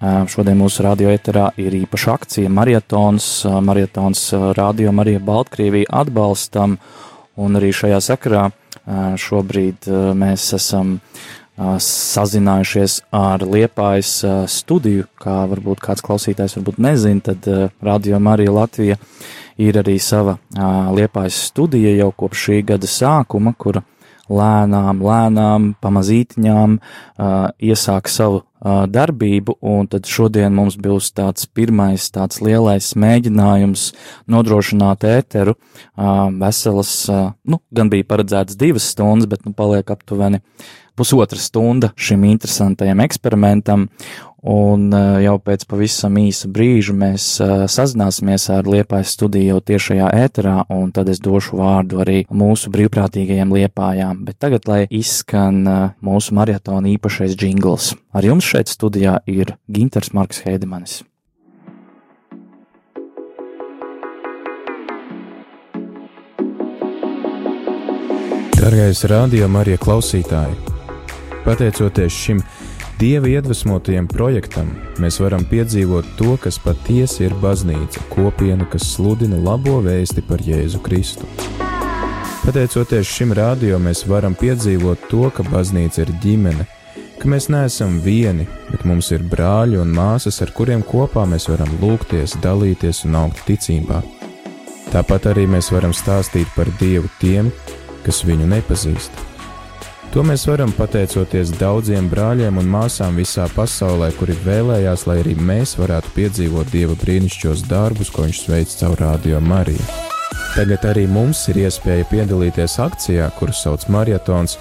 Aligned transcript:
Šodien 0.00 0.56
mūsu 0.56 0.80
radio 0.80 1.10
eterā 1.12 1.50
ir 1.60 1.74
īpaša 1.76 2.12
akcija 2.16 2.48
Marietons, 2.48 3.26
Marietons 3.44 4.22
Radio 4.56 4.94
Marija 4.96 5.20
Baltkrievija 5.20 5.90
atbalstam, 5.92 6.78
un 7.36 7.58
arī 7.60 7.68
šajā 7.76 7.98
sakarā 8.06 8.46
šobrīd 9.20 9.90
mēs 10.16 10.46
esam 10.56 10.96
sazinājušies 11.84 12.96
ar 13.12 13.44
Liepājas 13.44 14.14
studiju, 14.48 15.04
kā 15.20 15.42
varbūt 15.52 15.84
kāds 15.84 16.06
klausītājs 16.08 16.56
varbūt 16.56 16.80
nezin, 16.80 17.20
tad 17.20 17.44
Radio 17.84 18.24
Marija 18.24 18.56
Latvija 18.56 18.96
ir 19.60 19.82
arī 19.84 19.98
sava 20.00 20.38
Liepājas 20.96 21.44
studija 21.52 21.92
jau 21.98 22.08
kopš 22.24 22.46
šī 22.48 22.62
gada 22.72 22.88
sākuma, 22.88 23.52
kura 23.52 23.84
lēnām, 24.32 25.04
lēnām, 25.04 25.74
pamazītiņām 25.82 26.80
iesāk 27.68 28.08
savu 28.08 28.46
darbību, 28.60 29.56
un 29.60 29.88
tad 29.90 30.08
šodien 30.08 30.52
mums 30.54 30.76
būs 30.80 31.10
tāds 31.16 31.46
pirmais 31.48 32.10
tāds 32.12 32.42
lielais 32.44 32.92
mēģinājums 32.92 33.86
nodrošināt 34.30 35.06
ēteru. 35.08 35.56
Veselas, 36.40 36.92
nu, 37.44 37.60
gan 37.72 37.92
bija 37.92 38.08
paredzēts 38.10 38.58
divas 38.60 38.90
stundas, 38.92 39.30
bet 39.30 39.46
nu 39.46 39.54
paliek 39.56 39.90
aptuveni 39.90 40.42
pusotra 41.00 41.38
stunda 41.40 41.92
šim 41.96 42.26
interesantajam 42.28 43.00
eksperimentam, 43.00 43.86
un 44.42 44.88
uh, 44.92 45.18
jau 45.20 45.36
pēc 45.42 45.66
pavisam 45.68 46.16
īsa 46.20 46.48
brīža 46.52 46.94
mēs 46.96 47.26
uh, 47.44 47.66
sazināsimies 47.70 48.48
ar 48.54 48.68
Liepājas 48.70 49.14
studiju 49.16 49.60
tiešajā 49.64 50.08
ēterā, 50.24 50.56
un 50.72 50.92
tad 50.96 51.10
es 51.12 51.20
došu 51.20 51.60
vārdu 51.60 52.00
arī 52.04 52.22
mūsu 52.30 52.72
brīvprātīgajiem 52.72 53.52
Liepājām, 53.56 54.24
bet 54.24 54.40
tagad, 54.40 54.68
lai 54.70 54.86
izskan 54.90 55.60
uh, 55.66 55.78
mūsu 56.00 56.36
maratona 56.38 56.92
īpašais 56.94 57.36
jingls. 57.36 57.94
Ar 58.16 58.26
jums 58.26 58.48
šeit 58.48 58.72
studijā 58.72 59.20
ir 59.26 59.56
Ginters 59.70 60.14
Marks 60.16 60.44
Heidemanis. 60.46 61.02
Dargais 68.60 69.00
radio 69.08 69.48
Marija 69.48 69.80
klausītāji! 69.80 70.54
Pateicoties 71.46 72.12
šim 72.12 72.42
Dieva 73.00 73.30
iedvesmotajam 73.32 74.04
projektam 74.12 74.74
mēs 75.00 75.16
varam 75.22 75.46
piedzīvot 75.48 76.10
to, 76.18 76.34
kas 76.36 76.58
patiesi 76.60 77.22
ir 77.24 77.32
baznīca, 77.40 78.02
kopiena, 78.12 78.66
kas 78.68 78.90
sludina 78.92 79.38
labo 79.40 79.78
vēsti 79.80 80.20
par 80.28 80.42
Jēzu 80.44 80.82
Kristu. 80.84 81.24
Pateicoties 82.42 83.08
šim 83.08 83.32
rādio, 83.32 83.78
mēs 83.80 84.04
varam 84.04 84.36
piedzīvot 84.36 85.08
to, 85.08 85.30
ka 85.32 85.46
baznīca 85.48 86.02
ir 86.04 86.12
ģimene, 86.20 86.66
ka 87.22 87.32
mēs 87.32 87.48
neesam 87.48 87.96
vieni, 88.04 88.44
bet 88.68 88.84
mums 88.84 89.08
ir 89.16 89.24
brāļi 89.32 89.80
un 89.80 89.96
māsas, 89.96 90.42
ar 90.44 90.52
kuriem 90.52 90.84
kopā 90.84 91.24
mēs 91.24 91.48
varam 91.48 91.72
lūgties, 91.80 92.36
dalīties 92.44 93.06
un 93.08 93.16
augt 93.22 93.40
ticībā. 93.48 94.02
Tāpat 94.92 95.32
arī 95.32 95.48
mēs 95.48 95.72
varam 95.72 95.96
stāstīt 95.96 96.52
par 96.52 96.68
Dievu 96.76 97.08
tiem, 97.16 97.48
kas 98.04 98.20
viņu 98.28 98.52
nepazīst. 98.52 99.29
To 100.10 100.24
mēs 100.26 100.42
varam 100.48 100.72
pateicoties 100.74 101.52
daudziem 101.54 102.08
brāļiem 102.10 102.56
un 102.58 102.66
māsām 102.66 103.14
visā 103.20 103.44
pasaulē, 103.54 104.08
kuri 104.18 104.34
vēlējās, 104.42 105.04
lai 105.06 105.20
arī 105.20 105.36
mēs 105.38 105.76
varētu 105.78 106.10
piedzīvot 106.16 106.72
Dieva 106.72 106.96
brīnišķīgos 106.98 107.62
darbus, 107.70 108.10
ko 108.10 108.24
Viņš 108.26 108.40
veic 108.50 108.72
caur 108.80 108.98
Radio 108.98 109.38
Mariju. 109.38 109.84
Tagad 110.56 110.88
arī 110.90 111.04
mums 111.06 111.44
ir 111.52 111.60
iespēja 111.62 112.08
piedalīties 112.10 112.74
akcijā, 112.82 113.28
kuru 113.38 113.54
sauc 113.54 113.86
Marietons, 113.86 114.56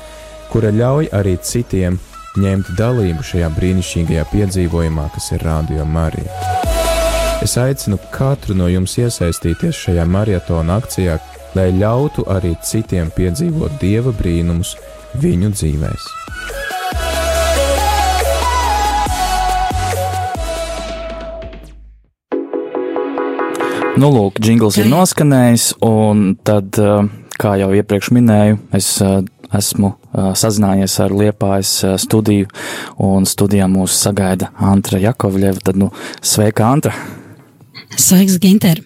kura 0.53 0.70
ļauj 0.70 1.09
arī 1.17 1.33
citiem 1.42 1.97
ņemt 2.38 2.70
dalību 2.77 3.25
šajā 3.25 3.50
brīnišķīgajā 3.58 4.27
piedzīvojumā, 4.30 5.08
kas 5.16 5.31
ir 5.33 5.47
Radio 5.50 5.89
Marija. 5.89 6.30
Es 7.42 7.58
aicinu 7.58 7.97
katru 8.14 8.53
no 8.53 8.70
jums 8.70 9.00
iesaistīties 9.02 9.81
šajā 9.88 10.05
maratona 10.05 10.77
akcijā, 10.77 11.17
lai 11.58 11.72
ļautu 11.73 12.30
arī 12.30 12.53
citiem 12.61 13.09
piedzīvot 13.17 13.82
dieva 13.82 14.14
brīnumus 14.14 14.77
viņu 15.17 15.49
dzīvēs. 15.55 16.08
Nu, 23.99 24.08
lūk, 24.15 24.37
jingls 24.39 24.77
ir 24.80 24.87
noskanējis, 24.87 25.73
un 25.83 26.37
tad, 26.47 26.77
kā 27.42 27.55
jau 27.59 27.71
iepriekš 27.75 28.14
minēju, 28.15 28.59
es 28.77 28.93
esmu 29.03 29.89
sazinājies 30.39 30.95
ar 31.03 31.11
Liepājas 31.11 31.73
studiju, 31.99 32.47
un 33.03 33.27
studijā 33.27 33.67
mūs 33.67 33.97
sagaida 33.99 34.53
Antra 34.55 35.02
Jakovļeva. 35.03 35.65
Tad, 35.67 35.81
nu, 35.81 35.89
sveika, 36.23 36.70
Antra! 36.70 36.93
Sveiks, 37.99 38.39
Ginter! 38.39 38.86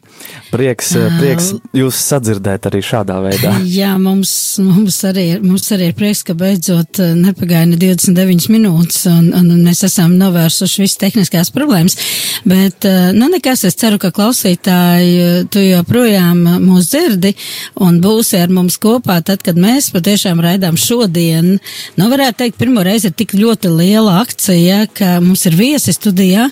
Prieks, 0.53 0.91
eh, 0.93 1.13
prieks 1.17 1.47
jūs 1.73 1.97
sadzirdēt 2.11 2.67
arī 2.69 2.83
šādā 2.85 3.15
veidā. 3.23 3.55
Jā, 3.79 3.95
mums, 4.01 4.31
mums, 4.61 4.99
arī, 5.09 5.25
mums 5.41 5.65
arī 5.73 5.89
ir 5.89 5.95
prieks, 5.97 6.21
ka 6.27 6.35
beidzot 6.37 6.99
eh, 7.01 7.15
nepagaina 7.17 7.77
29 7.81 8.51
minūtes 8.53 9.07
un, 9.09 9.31
un 9.33 9.49
mēs 9.65 9.81
esam 9.87 10.13
novērsuši 10.19 10.83
visas 10.83 10.99
tehniskās 11.01 11.49
problēmas. 11.55 11.97
Bet, 12.45 12.85
eh, 12.85 13.09
nu, 13.17 13.31
nekas, 13.33 13.63
es 13.65 13.77
ceru, 13.81 13.97
ka 14.01 14.11
klausītāji, 14.13 15.47
tu 15.53 15.63
joprojām 15.63 16.43
mūs 16.61 16.91
dzirdi 16.91 17.33
un 17.81 17.97
būsi 18.03 18.37
ar 18.43 18.53
mums 18.53 18.77
kopā 18.81 19.17
tad, 19.25 19.41
kad 19.45 19.57
mēs 19.57 19.89
patiešām 19.95 20.41
raidām 20.43 20.77
šodien. 20.77 21.55
Nu, 21.97 22.11
varētu 22.13 22.43
teikt, 22.43 22.59
pirmo 22.61 22.85
reizi 22.85 23.09
ir 23.09 23.17
tik 23.17 23.33
ļoti 23.39 23.73
liela 23.73 24.19
akcija, 24.21 24.83
ka 24.93 25.17
mums 25.23 25.47
ir 25.49 25.57
viesi 25.57 25.97
studijā 25.97 26.45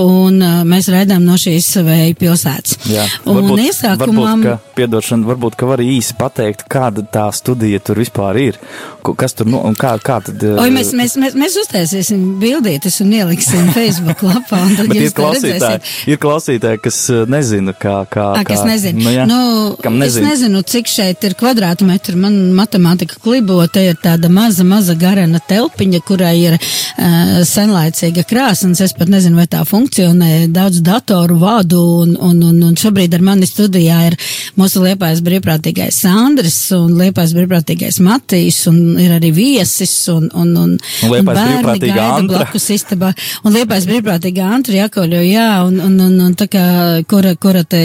un 0.00 0.40
mēs 0.68 0.88
raidām 0.92 1.28
no 1.28 1.36
šīs 1.40 1.68
vēja 1.84 2.16
pilsētas. 2.16 2.80
Jā, 2.88 3.04
varbūt, 3.24 3.50
un 3.52 3.62
iesākumam. 3.66 4.42
Varbūt, 4.42 4.46
ka, 4.46 4.74
piedošana, 4.78 5.28
varbūt, 5.28 5.58
ka 5.58 5.68
var 5.70 5.82
īsi 5.84 6.16
pateikt, 6.18 6.66
kāda 6.70 7.04
tā 7.12 7.26
studija 7.34 7.80
tur 7.84 8.00
vispār 8.02 8.38
ir. 8.40 8.60
Kas 9.02 9.34
tur, 9.34 9.48
nu, 9.50 9.58
un 9.66 9.74
kā, 9.78 9.96
kā 10.02 10.20
tad. 10.22 10.42
Oi, 10.62 10.68
mēs, 10.74 10.92
mēs, 10.94 11.16
mēs, 11.18 11.34
mēs 11.38 11.56
uztaisīsim 11.64 12.22
bildītes 12.42 13.00
un 13.02 13.10
ieliksim 13.16 13.70
Facebook 13.76 14.22
lapā, 14.26 14.60
jūs 14.86 15.08
ir 15.08 15.16
klausītāji, 15.16 15.80
ir 16.12 16.20
klausītāji, 16.22 16.82
kas 16.84 17.00
uh, 17.10 17.24
nezina, 17.30 17.74
kā, 17.74 17.96
kā. 18.12 18.28
A, 18.38 18.44
kas 18.46 18.62
nezina. 18.68 19.02
Nu, 19.02 19.14
jā, 19.14 19.26
nu, 19.26 19.40
kam 19.82 19.98
nezina. 19.98 20.30
Es 20.30 20.36
nezinu, 20.36 20.62
cik 20.62 20.90
šeit 20.90 21.26
ir 21.26 21.34
kvadrātmetri. 21.38 22.14
Man 22.22 22.38
matemātika 22.54 23.18
klibo, 23.22 23.58
te 23.72 23.88
ir 23.90 23.98
tāda 24.02 24.30
maza, 24.32 24.62
maza 24.68 24.94
garena 24.98 25.42
telpiņa, 25.50 26.02
kurai 26.06 26.36
ir 26.38 26.58
uh, 26.60 27.42
senlaicīga 27.48 28.22
krāsnes. 28.28 28.84
Es 28.86 28.94
pat 28.94 29.10
nezinu, 29.10 29.40
vai 29.42 29.48
tā 29.50 29.64
funkcionē. 29.66 30.46
Daudz 30.54 30.78
datoru 30.86 31.40
vādu 31.42 31.82
un, 32.04 32.14
un, 32.14 32.38
un, 32.52 32.62
un 32.70 32.78
šobrīd 32.78 33.01
ar 33.16 33.24
mani 33.24 33.48
studijā 33.48 33.98
ir 34.10 34.16
mūsu 34.58 34.82
liepais 34.84 35.22
brīvprātīgais 35.24 36.02
Sandris 36.04 36.58
un 36.76 36.94
liepais 36.98 37.34
brīvprātīgais 37.36 38.00
Matīs 38.04 38.62
un 38.70 38.98
ir 39.00 39.16
arī 39.16 39.32
viesis 39.34 39.94
un, 40.12 40.28
un, 40.32 40.52
un, 40.56 40.76
un, 40.78 41.16
un 41.18 41.28
bērni 41.28 41.78
gaida 41.82 42.08
Antra. 42.18 42.42
blakus 42.42 42.68
istabā. 42.74 43.12
Un 43.46 43.56
liepais 43.56 43.86
brīvprātīgā 43.88 44.48
Antra 44.56 44.78
Jakoļo, 44.82 45.22
jā, 45.26 45.48
un, 45.66 45.78
un, 45.86 45.98
un, 46.06 46.18
un 46.28 46.36
tā 46.38 46.48
kā, 46.52 46.64
kura, 47.08 47.34
kura 47.40 47.64
te 47.64 47.80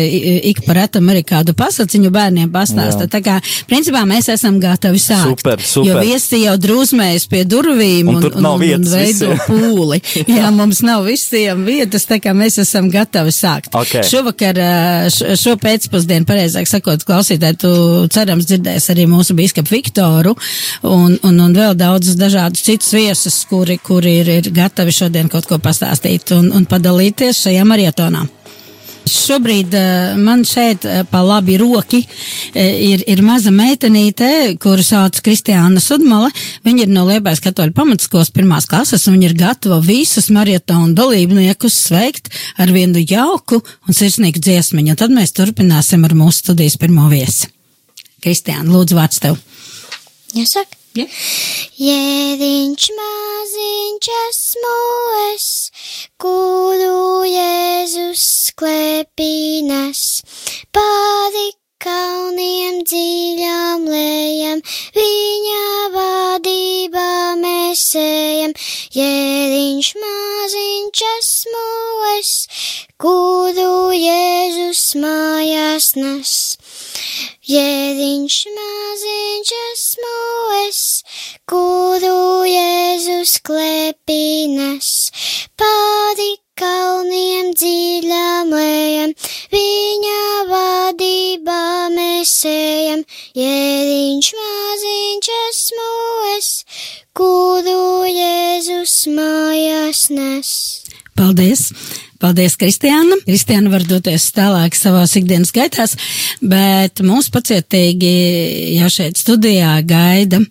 ik 0.50 0.64
par 0.66 0.82
etam 0.86 1.10
arī 1.12 1.24
kādu 1.28 1.56
pasaciņu 1.58 2.12
bērniem 2.14 2.52
pastāsta. 2.54 3.06
Jā. 3.08 3.12
Tā 3.18 3.22
kā, 3.26 3.38
principā 3.70 4.04
mēs 4.10 4.30
esam 4.34 4.60
gatavi 4.62 5.02
sākt. 5.02 5.42
Super, 5.42 5.64
super. 5.64 5.90
Jo 5.90 6.04
viesi 6.04 6.42
jau 6.44 6.56
drūzmējas 6.62 7.28
pie 7.32 7.44
durvīm 7.50 8.12
un, 8.12 8.20
un, 8.22 8.30
un, 8.32 8.50
un, 8.54 8.66
un 8.78 8.88
veido 8.92 9.34
pūli. 9.46 10.02
jā. 10.38 10.52
mums 10.56 10.82
nav 10.86 11.06
visiem 11.08 11.64
vietas, 11.68 12.08
tā 12.10 12.20
kā 12.24 12.34
mēs 12.38 12.60
esam 12.64 12.90
gatavi 12.94 13.34
sākt. 13.36 13.72
Okay. 13.78 14.06
Šovakar, 14.08 14.60
šo 15.12 15.56
pēcpusdienu, 15.62 16.28
pareizāk 16.28 16.70
sakot, 16.70 17.04
klausītāji, 17.08 17.60
tu 17.64 17.72
cerams 18.14 18.48
dzirdēs 18.50 18.90
arī 18.94 19.08
mūsu 19.10 19.36
biskupu 19.38 19.76
Viktoru 19.76 20.36
un, 20.84 21.18
un, 21.22 21.44
un 21.48 21.58
vēl 21.58 21.76
daudzus 21.78 22.20
dažādus 22.20 22.66
citus 22.68 22.94
viesus, 22.96 23.42
kuri, 23.50 23.80
kuri 23.84 24.20
ir, 24.22 24.34
ir 24.40 24.52
gatavi 24.56 24.96
šodien 24.96 25.32
kaut 25.32 25.50
ko 25.50 25.62
pastāstīt 25.62 26.34
un, 26.38 26.52
un 26.56 26.68
padalīties 26.70 27.46
šajā 27.48 27.68
marietonā. 27.68 28.28
Šobrīd 29.12 29.74
uh, 29.78 30.18
man 30.20 30.44
šeit 30.48 30.86
uh, 30.88 31.02
pa 31.10 31.22
labi 31.26 31.58
roki 31.62 32.02
uh, 32.04 32.62
ir, 32.62 33.04
ir 33.10 33.24
maza 33.26 33.52
meitenīte, 33.54 34.30
kuru 34.62 34.86
sauc 34.86 35.20
Kristiāna 35.26 35.82
Sudmale. 35.84 36.30
Viņa 36.68 36.86
ir 36.86 36.94
no 36.94 37.06
Liepājas 37.10 37.44
katoļu 37.46 37.76
pamatskolas 37.78 38.32
pirmās 38.36 38.70
klases, 38.70 39.08
un 39.08 39.18
viņa 39.18 39.30
ir 39.30 39.38
gatava 39.40 39.82
visus 39.84 40.32
marietonu 40.34 40.96
dalībniekus 40.98 41.78
sveikt 41.88 42.32
ar 42.60 42.72
vienu 42.76 43.04
jauku 43.04 43.62
un 43.62 43.98
sirsnīgu 43.98 44.42
dziesmiņu. 44.44 44.96
Un 44.96 45.04
tad 45.04 45.14
mēs 45.16 45.36
turpināsim 45.38 46.06
ar 46.08 46.18
mūsu 46.18 46.46
studijas 46.46 46.80
pirmo 46.82 47.10
viesi. 47.12 47.52
Kristiāna, 48.24 48.68
lūdzu, 48.74 48.98
vārds 48.98 49.22
tev. 49.24 49.38
Jāsaka. 50.36 50.78
Ja? 50.98 51.06
Jēdiņš 51.78 52.86
maziņš 52.98 54.08
esmu 54.16 54.78
es, 55.28 55.50
kuru 56.18 57.22
Jēzus 57.30 58.47
klēpīnas, 58.58 60.04
pāri 60.74 61.48
kalniem 61.84 62.80
dziļām 62.90 63.84
lējam, 63.92 64.62
viņa 64.96 65.66
vadībā 65.94 67.10
mēs 67.42 67.84
ejam. 68.02 68.56
jēriņš 68.98 69.90
maziņš 70.04 71.04
esmu 71.10 71.66
es, 72.16 72.32
kuru 73.04 73.94
Jēzus 73.94 74.82
mājās 75.04 75.92
nes. 76.00 76.34
Jēriņš 77.48 78.40
maziņš 78.58 79.54
esmu 79.60 80.18
es, 80.64 80.82
kuru 81.54 82.18
Jēzus 82.50 83.38
klēpīnes, 83.52 84.92
pāri 85.62 86.34
kalniem 86.58 87.52
dziļām 87.58 88.54
lējam, 88.54 89.14
viņa 89.54 90.22
vadībā 90.50 91.66
mēs 91.94 92.34
ejam, 92.50 93.04
jēriņš 93.38 94.32
maziņš 94.40 95.30
esmu 95.38 95.92
es, 96.38 96.50
kuru 97.18 98.08
Jēzus 98.10 98.98
mājās 99.14 100.08
nes. 100.14 100.52
Paldies! 101.18 101.70
Paldies, 102.18 102.56
Kristiāna! 102.58 103.20
Kristiāna 103.28 103.70
var 103.70 103.84
doties 103.86 104.26
tālāk 104.34 104.74
savās 104.78 105.14
ikdienas 105.20 105.54
gaitās, 105.54 105.94
bet 106.42 107.04
mūs 107.06 107.30
pacietīgi 107.34 108.14
jau 108.80 108.90
šeit 108.90 109.22
studijā 109.22 109.76
gaida 109.86 110.42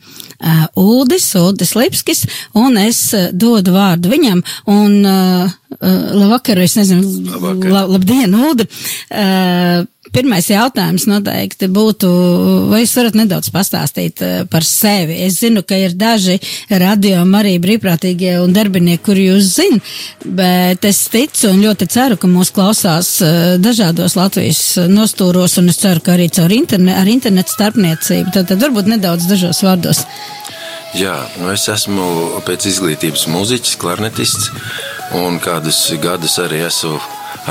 uh, 0.40 0.66
Uldis, 0.80 1.28
Uldis 1.38 1.74
Lipskis, 1.78 2.24
un 2.54 2.78
es 2.80 3.00
uh, 3.16 3.28
dodu 3.32 3.74
vārdu 3.76 4.12
viņam, 4.12 4.42
un 4.72 4.96
uh, 5.06 5.56
labvakar, 5.80 6.60
es 6.64 6.76
nezinu, 6.78 7.04
Labvakar. 7.32 7.72
la, 7.72 7.84
labdien, 7.96 8.34
Uldi! 8.34 8.68
Uh, 9.10 9.84
Pirmais 10.16 10.46
jautājums 10.48 11.04
noteikti 11.10 11.66
būtu, 11.68 12.08
vai 12.70 12.78
jūs 12.80 12.94
varat 12.96 13.16
nedaudz 13.18 13.50
pastāstīt 13.52 14.22
eh, 14.24 14.36
par 14.48 14.64
sevi? 14.64 15.18
Es 15.26 15.42
zinu, 15.42 15.60
ka 15.60 15.76
ir 15.76 15.92
daži 15.92 16.38
radio 16.70 17.20
arī 17.36 17.58
brīvprātīgie 17.60 18.38
un 18.40 18.54
darbinieki, 18.56 19.02
kuri 19.04 19.26
jūs 19.26 19.50
zina, 19.58 19.80
bet 20.24 20.86
es 20.88 21.02
ticu 21.12 21.50
un 21.50 21.60
ļoti 21.66 21.88
ceru, 21.92 22.16
ka 22.16 22.30
mūs 22.32 22.48
klausās 22.56 23.10
eh, 23.20 23.58
dažādos 23.60 24.16
Latvijas 24.16 24.62
nostūros 24.88 25.58
un 25.60 25.68
es 25.74 25.82
ceru, 25.84 26.00
ka 26.00 26.16
arī 26.16 26.30
caur 26.32 26.54
interne, 26.56 26.96
ar 26.96 27.12
internetu 27.12 27.52
starpniecību. 27.52 28.32
Tad, 28.32 28.48
tad 28.48 28.64
varbūt 28.64 28.88
nedaudz 28.94 29.28
dažos 29.28 29.60
vārdos. 29.68 30.00
Jā, 30.96 31.18
nu 31.42 31.52
es 31.52 31.68
esmu 31.68 32.40
pēc 32.48 32.70
izglītības 32.70 33.26
mūziķis, 33.28 33.76
klarnetists, 33.84 34.48
un 35.20 35.36
kādus 35.44 35.90
gadus 36.00 36.38
arī 36.40 36.64
esmu 36.70 36.96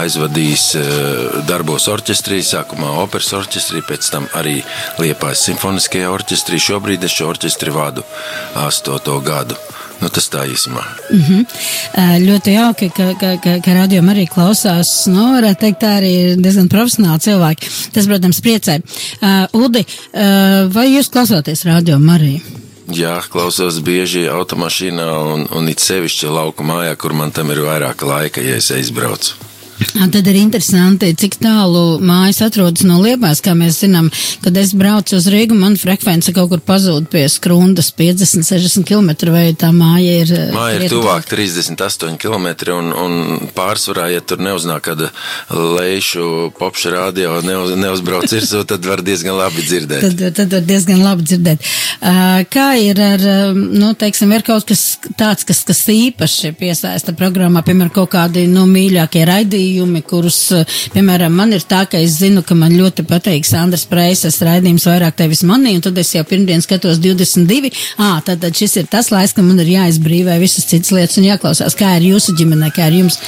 aizvadījis 0.01 0.65
eh, 0.79 0.83
darbos 1.47 1.87
orķestrī, 1.91 2.41
sākumā 2.45 2.91
operas 3.03 3.31
orķestrī, 3.37 3.83
pēc 3.87 4.11
tam 4.13 4.27
arī 4.37 4.59
Liepājas 4.99 5.47
simfoniskajā 5.49 6.11
orķestrī. 6.11 6.59
Šobrīd 6.61 7.05
es 7.07 7.15
šo 7.15 7.31
orķestri 7.33 7.73
vadu 7.75 8.05
astoto 8.65 9.19
gadu. 9.25 9.57
Nu, 10.01 10.09
tas 10.11 10.25
tā 10.27 10.43
īsumā. 10.51 10.81
Mm 11.09 11.21
-hmm. 11.21 11.45
Ļoti 12.27 12.51
jauki, 12.51 12.89
ka, 12.89 13.13
ka, 13.19 13.37
ka, 13.43 13.53
ka 13.63 13.73
radio 13.73 14.01
arī 14.01 14.27
klausās. 14.27 15.07
Nu, 15.07 15.23
varētu 15.37 15.59
teikt, 15.59 15.79
tā 15.81 15.93
arī 15.99 16.11
ir 16.23 16.35
diezgan 16.35 16.67
profesionāli 16.67 17.19
cilvēki. 17.19 17.71
Tas, 17.93 18.05
protams, 18.05 18.41
priecē. 18.41 18.81
Uh, 19.21 19.63
Udi, 19.63 19.85
uh, 19.85 20.67
vai 20.73 20.87
jūs 20.91 21.09
klausāties 21.09 21.65
radio 21.65 21.95
arī? 21.95 22.41
Jā, 22.93 23.21
klausos 23.31 23.79
bieži 23.79 24.27
automašīnā 24.29 25.07
un, 25.33 25.47
un 25.57 25.69
it 25.69 25.79
sevišķi 25.79 26.27
lauku 26.27 26.63
mājā, 26.63 26.95
kur 26.95 27.13
man 27.13 27.31
tam 27.31 27.49
ir 27.51 27.57
vairāk 27.57 28.05
laika, 28.05 28.41
ja 28.41 28.55
es 28.55 28.71
aizbraucu. 28.71 29.54
Tad 29.75 30.27
ir 30.29 30.37
interesanti, 30.39 31.09
cik 31.19 31.35
tālu 31.41 31.97
mājas 32.03 32.39
atrodas 32.45 32.85
no 32.87 33.01
Liepājas, 33.03 33.41
kā 33.43 33.51
mēs 33.57 33.81
zinām, 33.83 34.07
kad 34.43 34.55
es 34.59 34.71
braucu 34.77 35.17
uz 35.17 35.27
Rīgu, 35.31 35.57
man 35.59 35.75
frekvence 35.79 36.31
kaut 36.35 36.53
kur 36.53 36.61
pazūd 36.63 37.09
pie 37.11 37.25
skrundas 37.31 37.89
50-60 37.97 38.87
km, 38.87 39.11
vai 39.33 39.49
tā 39.59 39.73
māja 39.75 40.21
ir. 40.23 40.31
Māja 40.55 40.79
ir 40.79 40.93
tuvāk 40.93 41.27
38 41.27 42.15
km 42.21 42.47
un, 42.77 42.93
un 42.95 43.49
pārsvarā, 43.55 44.07
ja 44.13 44.23
tur 44.23 44.39
neuznāk 44.43 44.85
kāda 44.87 45.09
lejušu 45.51 46.53
popša 46.59 46.93
radio, 46.95 47.35
neuz, 47.43 47.75
neuzbrauc 47.79 48.31
virsū, 48.31 48.63
tad 48.69 48.87
var 48.87 49.03
diezgan 49.03 49.35
labi 49.35 49.65
dzirdēt. 49.65 50.07
Tad, 50.07 50.25
tad 50.39 50.55
var 50.55 50.65
diezgan 50.71 51.03
labi 51.03 51.27
dzirdēt. 51.27 51.67
Kā 52.53 52.69
ir 52.79 53.03
ar, 53.03 53.27
nu, 53.55 53.91
teiksim, 53.99 54.31
ir 54.35 54.47
kaut 54.47 54.67
kas 54.71 54.85
tāds, 55.19 55.43
kas, 55.47 55.65
kas 55.67 55.83
īpaši 55.91 56.55
piesaista 56.59 57.15
programmā, 57.17 57.65
piemēram, 57.65 57.91
kaut 57.95 58.13
kādi, 58.15 58.47
nu, 58.51 58.63
mīļākie 58.69 59.25
raidījumi, 59.27 59.64
kurus, 60.07 60.39
uh, 60.55 60.77
piemēram, 60.93 61.33
man 61.35 61.55
ir 61.55 61.65
tā, 61.65 61.83
ka 61.89 62.01
es 62.01 62.19
zinu, 62.21 62.43
ka 62.45 62.57
man 62.57 62.75
ļoti 62.75 63.05
patīk 63.09 63.47
Sandras 63.47 63.85
Preises 63.89 64.41
raidījums 64.45 64.87
vairāk 64.89 65.17
tevis 65.19 65.43
manī, 65.47 65.75
un 65.77 65.83
tad 65.85 65.97
es 66.01 66.13
jau 66.15 66.23
pirmdien 66.27 66.63
skatos 66.65 67.01
22. 67.03 67.73
Ā, 67.97 68.11
tad, 68.25 68.41
tad 68.43 68.55
šis 68.55 68.79
ir 68.81 68.89
tas 68.91 69.11
laiks, 69.13 69.35
ka 69.35 69.45
man 69.45 69.61
ir 69.63 69.73
jāizbrīvē 69.75 70.39
visas 70.41 70.69
citas 70.69 70.93
lietas 70.95 71.19
un 71.21 71.29
jāklausās, 71.29 71.77
kā 71.77 71.95
ir 71.99 72.11
jūsu 72.13 72.37
ģimenē, 72.39 72.71
kā 72.75 72.89
ir 72.91 73.01
jums. 73.03 73.19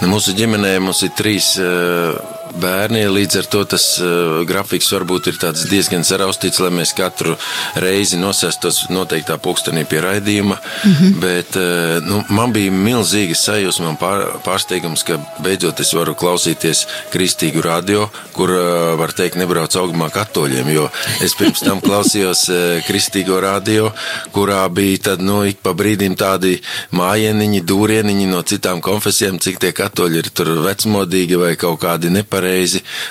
Nu, 0.00 0.08
mūsu 0.14 0.32
ģimenē 0.36 0.78
mums 0.80 1.02
ir 1.04 1.12
trīs 1.16 1.54
uh, 1.60 2.39
bērni, 2.56 3.02
līdz 3.10 3.38
ar 3.40 3.48
to 3.52 3.62
tas 3.74 3.84
uh, 4.02 4.40
grafiks 4.48 4.90
varbūt 4.92 5.30
ir 5.30 5.38
diezgan 5.70 6.04
saraustīts, 6.06 6.60
lai 6.62 6.70
mēs 6.74 6.92
katru 6.96 7.36
reizi 7.80 8.18
nosēstos 8.20 8.88
noteiktā 8.90 9.38
pulkstenī 9.42 9.84
pie 9.88 10.00
raidījuma, 10.04 10.56
mm 10.56 10.94
-hmm. 10.94 11.20
bet 11.22 11.56
uh, 11.56 12.00
nu, 12.04 12.22
man 12.28 12.52
bija 12.52 12.72
milzīga 12.72 13.34
sajūsma 13.38 13.88
un 13.92 13.98
pār, 14.00 14.24
pārsteigums, 14.44 15.04
ka 15.06 15.18
beidzot 15.44 15.80
es 15.80 15.92
varu 15.94 16.14
klausīties 16.14 16.86
kristīgu 17.12 17.62
radio, 17.62 18.08
kur, 18.32 18.50
uh, 18.50 18.98
var 18.98 19.12
teikt, 19.12 19.38
nebrauc 19.40 19.76
augumā 19.76 20.10
katoļiem, 20.10 20.72
jo 20.74 20.88
es 21.24 21.34
pirms 21.38 21.64
tam 21.64 21.80
klausījos 21.80 22.48
uh, 22.50 22.84
kristīgo 22.86 23.40
radio, 23.40 23.92
kurā 24.32 24.68
bija 24.68 24.98
tad, 25.10 25.20
nu, 25.22 25.44
ik 25.44 25.62
pa 25.62 25.72
brīdim 25.72 26.16
tādi 26.16 26.60
mājieniņi, 26.92 27.64
dūrieniņi 27.64 28.26
no 28.26 28.42
citām 28.42 28.80
konfesijām, 28.80 29.38
cik 29.38 29.58
tie 29.58 29.72
katoļi 29.72 30.18
ir 30.18 30.30
tur 30.34 30.54
vecmodīgi 30.64 31.38
vai 31.40 31.54
kaut 31.56 31.80
kādi 31.80 32.10
nepareizi, 32.10 32.39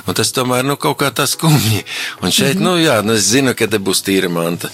un 0.08 0.18
tas 0.18 0.31
tomēr, 0.36 0.66
nu, 0.66 0.76
kaut 0.81 0.98
kā 1.02 1.12
tas 1.16 1.36
skumji. 1.38 1.84
Un 2.22 2.31
šeit, 2.31 2.56
mm 2.56 2.62
-hmm. 2.62 2.64
nu, 2.64 2.78
jā, 2.78 3.02
nu, 3.06 3.14
es 3.14 3.30
zinu, 3.30 3.54
ka 3.56 3.68
te 3.68 3.78
būs 3.78 4.04
tīra 4.04 4.30
manta. 4.30 4.70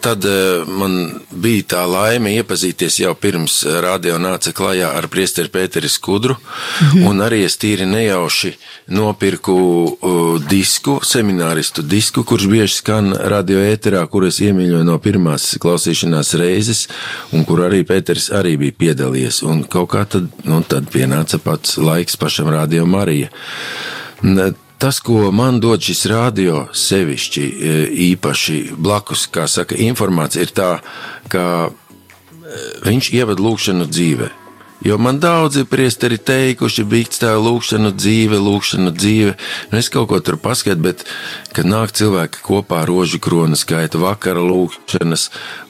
Tad 0.00 0.24
uh, 0.24 0.68
man 0.68 1.20
bija 1.30 1.62
tā 1.62 1.82
laime 1.86 2.30
iepazīties 2.30 3.00
jau 3.00 3.14
pirms 3.14 3.64
radio 3.80 4.18
nāca 4.18 4.52
klajā 4.52 4.92
ar 4.96 5.08
priesteri 5.08 5.48
Pēteri 5.48 5.88
Skudru, 5.88 6.34
mm 6.34 6.88
-hmm. 6.88 7.06
un 7.08 7.18
arī 7.18 7.44
es 7.44 7.58
tīri 7.58 7.86
nejauši 7.86 8.52
nopirku 8.86 9.52
uh, 10.00 10.42
disku, 10.50 11.00
semināristu 11.04 11.82
disku, 11.82 12.24
kurš 12.24 12.46
bieži 12.46 12.74
skan 12.74 13.12
radio 13.12 13.58
ēterā, 13.58 14.06
kur 14.06 14.26
es 14.26 14.40
iemīļoju 14.40 14.84
no 14.84 14.98
pirmās 14.98 15.56
klausīšanās 15.62 16.34
reizes, 16.38 16.88
un 17.32 17.44
kur 17.44 17.64
arī 17.66 17.82
Pēters 17.86 18.30
arī 18.30 18.56
bija 18.56 18.72
piedalījies, 18.78 19.42
un 19.42 19.64
kaut 19.64 19.90
kā 19.94 20.04
tad, 20.08 20.28
nu, 20.44 20.62
tad 20.68 20.90
pienāca 20.92 21.38
pats 21.42 21.76
laiks 21.78 22.16
pašam 22.16 22.50
radio 22.52 22.86
Marija. 22.86 23.28
Tas, 24.82 24.98
ko 25.00 25.30
man 25.30 25.60
dod 25.62 25.82
šis 25.86 26.06
radio, 26.10 26.64
sevišķi 26.74 27.42
e, 27.42 27.74
īpaši 28.10 28.56
blakus, 28.74 29.28
kā 29.30 29.44
saka, 29.46 29.76
informācija, 29.78 30.42
ir 30.42 30.50
tā, 30.50 30.70
ka 31.30 31.44
e, 31.70 31.70
viņš 32.88 33.12
ievada 33.14 33.44
lūkšanu 33.46 33.86
dzīvē. 33.86 34.30
Jo 34.82 34.96
man 34.98 35.20
daudzi 35.22 35.62
priesteri 35.70 36.16
teikuši, 36.18 36.82
bija 36.90 37.14
tā 37.14 37.30
lūkšana 37.38 37.92
dzīve, 37.94 38.40
lūkšana 38.42 38.90
dzīve. 38.96 39.36
Nu, 39.70 39.78
es 39.78 39.86
kaut 39.94 40.08
ko 40.10 40.18
tur 40.18 40.40
paskatu, 40.42 40.82
bet, 40.82 41.04
kad 41.54 41.68
nāk 41.70 41.94
cilvēki 41.94 42.42
kopā 42.42 42.82
rožu 42.88 43.22
krona 43.22 43.54
skaita 43.58 44.02
vakara 44.02 44.42
lūkšanas 44.42 45.28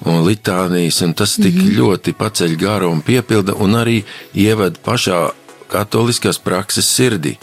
un 0.09 0.25
litānijas, 0.25 1.03
un 1.05 1.13
tas 1.13 1.37
tik 1.37 1.53
mm 1.53 1.61
-hmm. 1.61 1.77
ļoti 1.77 2.17
paceļ 2.17 2.57
garu 2.57 2.89
un 2.89 3.05
piepilda, 3.05 3.53
un 3.61 3.77
arī 3.77 4.03
ievada 4.33 4.81
pašā 4.81 5.21
katoliskās 5.73 6.39
prakses 6.43 6.89
sirdī. 6.93 7.37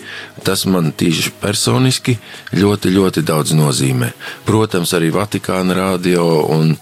Tas 0.46 0.64
man 0.70 0.92
tīši 0.96 1.34
personiski 1.42 2.16
ļoti, 2.56 2.92
ļoti 2.96 3.24
daudz 3.28 3.56
nozīmē. 3.58 4.12
Protams, 4.48 4.94
arī 4.96 5.10
Vatikāna 5.14 5.76
radio, 5.76 6.26
un, 6.56 6.76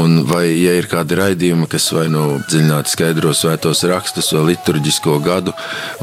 un 0.00 0.16
vai 0.28 0.46
ja 0.56 0.74
ir 0.78 0.88
kādi 0.90 1.18
raidījumi, 1.20 1.68
kas 1.70 1.90
vai 1.94 2.06
nu 2.12 2.24
dziļināti 2.46 2.94
skaidro 2.94 3.34
svētos 3.36 3.84
rakstus, 3.88 4.32
vai 4.34 4.46
liturģisko 4.52 5.18
gadu, 5.24 5.54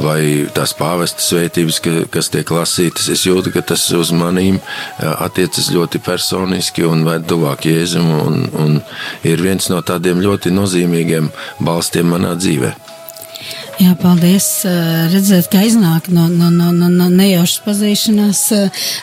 vai 0.04 0.20
tās 0.56 0.76
pāvesta 0.78 1.24
svētības, 1.24 1.82
ka, 1.84 1.96
kas 2.14 2.32
tiek 2.34 2.54
lasītas, 2.56 3.10
es 3.14 3.26
jūtu, 3.28 3.54
ka 3.56 3.66
tas 3.74 3.86
uz 3.98 4.14
manīm 4.16 4.62
attiecas 5.02 5.72
ļoti 5.74 6.02
personiski 6.06 6.88
un 6.88 7.06
ved 7.08 7.28
tuvāk 7.30 7.68
Jēzum, 7.68 8.10
un, 8.24 8.42
un 8.54 8.80
ir 9.28 9.44
viens 9.44 9.70
no 9.74 9.82
tādiem 9.86 10.24
ļoti 10.24 10.54
nozīmīgiem 10.54 11.32
balstiem 11.64 12.12
manā 12.14 12.38
dzīvē. 12.40 12.93
Jā, 13.82 13.96
paldies. 13.98 14.46
Redzēt, 15.10 15.48
ka 15.50 15.64
iznāk 15.66 16.06
no, 16.14 16.28
no, 16.30 16.52
no, 16.54 16.70
no, 16.76 16.88
no 16.94 17.08
nejaušas 17.10 17.64
pazīšanās 17.66 18.42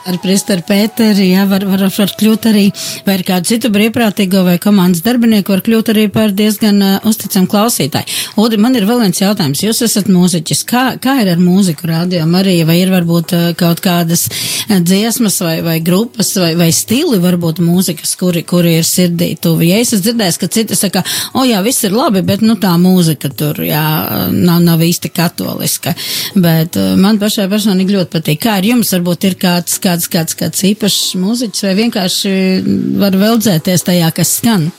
ar 0.07 0.19
Priesteru 0.23 0.63
Pēteri, 0.67 1.27
jā, 1.33 1.43
var, 1.51 1.65
var, 1.67 1.83
var 1.91 2.13
kļūt 2.21 2.47
arī, 2.53 2.63
vai 3.07 3.17
ar 3.19 3.25
kādu 3.27 3.51
citu 3.51 3.71
brīvprātīgo 3.75 4.45
vai 4.47 4.55
komandas 4.63 5.03
darbinieku, 5.03 5.57
var 5.57 5.65
kļūt 5.67 5.91
arī 5.91 6.05
par 6.15 6.31
diezgan 6.37 6.79
uh, 6.87 7.09
uzticam 7.09 7.49
klausītāju. 7.51 8.15
Odi, 8.39 8.61
man 8.63 8.79
ir 8.79 8.87
vēl 8.87 9.03
viens 9.03 9.19
jautājums. 9.19 9.65
Jūs 9.65 9.83
esat 9.89 10.11
mūziķis. 10.13 10.63
Kā, 10.71 10.85
kā 11.03 11.17
ir 11.25 11.33
ar 11.35 11.43
mūziku 11.43 11.91
rādio 11.91 12.23
Marija, 12.31 12.69
vai 12.69 12.79
ir 12.85 12.95
varbūt 12.95 13.35
uh, 13.35 13.49
kaut 13.59 13.83
kādas 13.83 14.29
dziesmas 14.71 15.41
vai, 15.43 15.57
vai 15.67 15.81
grupas 15.83 16.31
vai, 16.39 16.53
vai 16.59 16.71
stili 16.77 17.19
varbūt 17.19 17.59
mūzikas, 17.65 18.15
kuri, 18.21 18.45
kuri 18.47 18.77
ir 18.79 18.87
sirdī 18.87 19.33
tuvi? 19.35 19.73
Ja 19.73 19.83
es 19.83 19.91
esmu 19.91 20.07
dzirdējis, 20.07 20.41
ka 20.45 20.53
citi 20.61 20.79
saka, 20.79 21.03
o 21.35 21.43
jā, 21.49 21.59
viss 21.67 21.83
ir 21.89 21.97
labi, 21.97 22.23
bet 22.27 22.47
nu 22.47 22.55
tā 22.61 22.77
mūzika 22.79 23.33
tur, 23.35 23.59
jā, 23.67 23.83
nav 24.31 24.60
nav, 24.65 24.81
nav 24.81 24.87
īsti 24.87 25.13
katoliska. 25.15 25.95
Bet 26.35 26.79
uh, 26.81 26.95
man 27.01 27.21
pašai 27.21 27.49
personīgi 27.53 27.97
ļoti 27.97 28.15
patīk. 28.17 28.43
Kā 28.45 28.59
ar 28.61 28.67
jums 28.67 28.93
varbūt 28.97 29.29
ir 29.29 29.39
kāds, 29.41 29.79
kāds, 29.83 30.09
kāds, 30.13 30.37
kāds 30.39 30.67
īpašs 30.73 31.17
mūziķis 31.21 31.67
vai 31.69 31.75
vienkārši 31.85 32.35
var 33.01 33.19
veldzēties 33.21 33.89
tajā, 33.91 34.13
kas 34.17 34.39
skan? 34.41 34.71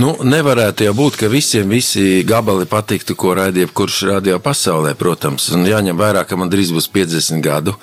Nu, 0.00 0.14
nevarētu 0.24 0.86
jau 0.86 0.92
būt, 0.96 1.18
ka 1.20 1.28
visiem 1.28 1.68
visi 1.68 2.22
gabali 2.24 2.64
patiktu, 2.64 3.12
ko 3.18 3.34
raidīja 3.36 3.68
kurš 3.76 3.98
radio 4.08 4.38
pasaulē, 4.40 4.94
protams. 4.96 5.50
Un 5.52 5.66
jāņem 5.68 5.98
vērā, 6.00 6.22
ka 6.24 6.38
man 6.40 6.48
drīz 6.48 6.70
būs 6.72 6.86
50 6.94 7.42
gadu, 7.44 7.74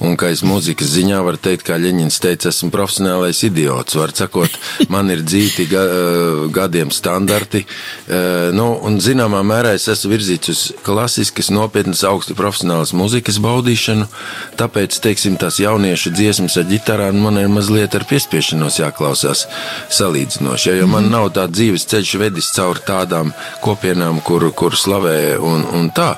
un 0.00 0.16
ka 0.16 0.30
es 0.32 0.40
mūzikas 0.48 0.88
ziņā 0.94 1.18
varu 1.26 1.36
teikt, 1.44 1.66
kā 1.68 1.76
Ļeņins 1.76 2.16
teica, 2.24 2.48
esmu 2.48 2.70
profesionālais 2.72 3.42
idiots. 3.44 3.98
Var 4.00 4.14
sakot, 4.16 4.56
man 4.94 5.12
ir 5.12 5.20
dzīti 5.26 5.66
ga, 5.68 5.82
eh, 5.84 6.46
gadiem 6.56 6.88
standarti, 6.94 7.66
eh, 7.66 8.48
nu, 8.56 8.70
un 8.88 8.96
zināmā 9.04 9.44
mērā 9.44 9.74
es 9.76 9.90
esmu 9.92 10.14
virzīts 10.14 10.54
uz 10.54 10.64
klasiskas, 10.88 11.52
nopietnas, 11.52 12.00
augsti 12.08 12.38
profesionālas 12.38 12.94
mūzikas 12.96 13.42
baudīšanu, 13.44 14.08
tāpēc, 14.56 15.02
teiksim, 15.04 15.36
tās 15.36 15.60
jauniešu 15.60 16.16
dziesmas 16.16 16.56
ar 16.56 16.68
ģitarām 16.72 17.20
man 17.28 17.42
ir 17.44 17.52
mazliet 17.52 17.92
ar 17.92 18.08
piespiešanos 18.08 18.80
jāklausās 18.80 19.44
salīdzinoši, 20.00 20.78
jo 20.80 20.90
man 20.96 21.12
nav 21.12 21.28
tāda 21.36 21.57
dzīves 21.58 21.86
ceļš 21.90 22.14
vedis 22.20 22.52
cauri 22.54 22.84
tādām 22.86 23.32
kopienām, 23.64 24.20
kur, 24.24 24.46
kur 24.56 24.76
slavē 24.78 25.36
un, 25.42 25.64
un 25.74 25.90
tā. 25.94 26.12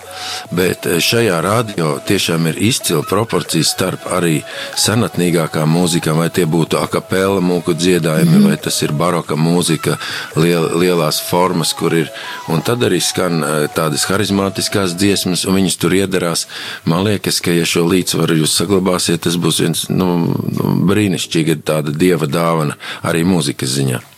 Bet 0.54 0.86
eh, 0.88 1.00
šajā 1.02 1.40
radio 1.44 1.94
tiešām 2.06 2.50
ir 2.50 2.60
izcila 2.70 3.02
proporcija 3.08 3.66
starp 3.66 4.06
arī 4.12 4.40
senatnīgākām 4.78 5.70
mūzikām, 5.72 6.20
vai 6.20 6.28
tie 6.34 6.46
būtu 6.50 6.80
akapela 6.80 7.40
mūku 7.44 7.74
dziedājumi, 7.78 8.36
mm. 8.36 8.48
vai 8.50 8.58
tas 8.60 8.80
ir 8.84 8.94
baroka 8.96 9.38
mūzika, 9.38 9.96
liel, 10.36 10.68
lielās 10.80 11.22
formas, 11.24 11.72
kur 11.76 11.96
ir. 11.96 12.12
Un 12.52 12.64
tad 12.66 12.84
arī 12.86 13.00
skan 13.04 13.40
eh, 13.40 13.66
tādas 13.74 14.06
harizmātiskās 14.10 14.96
dziesmas, 14.98 15.46
un 15.48 15.60
viņas 15.60 15.80
tur 15.80 15.96
iedarās. 15.96 16.46
Man 16.84 17.06
liekas, 17.08 17.40
ka 17.44 17.54
ja 17.54 17.66
šo 17.68 17.86
līdzsvaru 17.88 18.40
jūs 18.42 18.58
saglabāsiet, 18.60 19.24
tas 19.24 19.40
būs 19.40 19.64
viens 19.64 19.88
nu, 19.92 20.12
nu, 20.52 20.76
brīnišķīga 20.90 21.60
tāda 21.64 21.94
dieva 21.94 22.28
dāvana 22.30 22.78
arī 23.06 23.24
mūzikas 23.28 23.78
ziņā. 23.78 24.09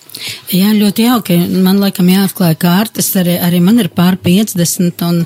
Jā, 0.53 0.73
ļoti 0.77 1.07
jauki. 1.07 1.37
Man 1.65 1.81
laikam 1.81 2.09
jāatklāja 2.13 2.59
kārtas, 2.61 3.09
arī, 3.21 3.39
arī 3.41 3.61
man 3.65 3.81
ir 3.81 3.89
pār 3.93 4.19
50 4.21 5.05
un, 5.07 5.23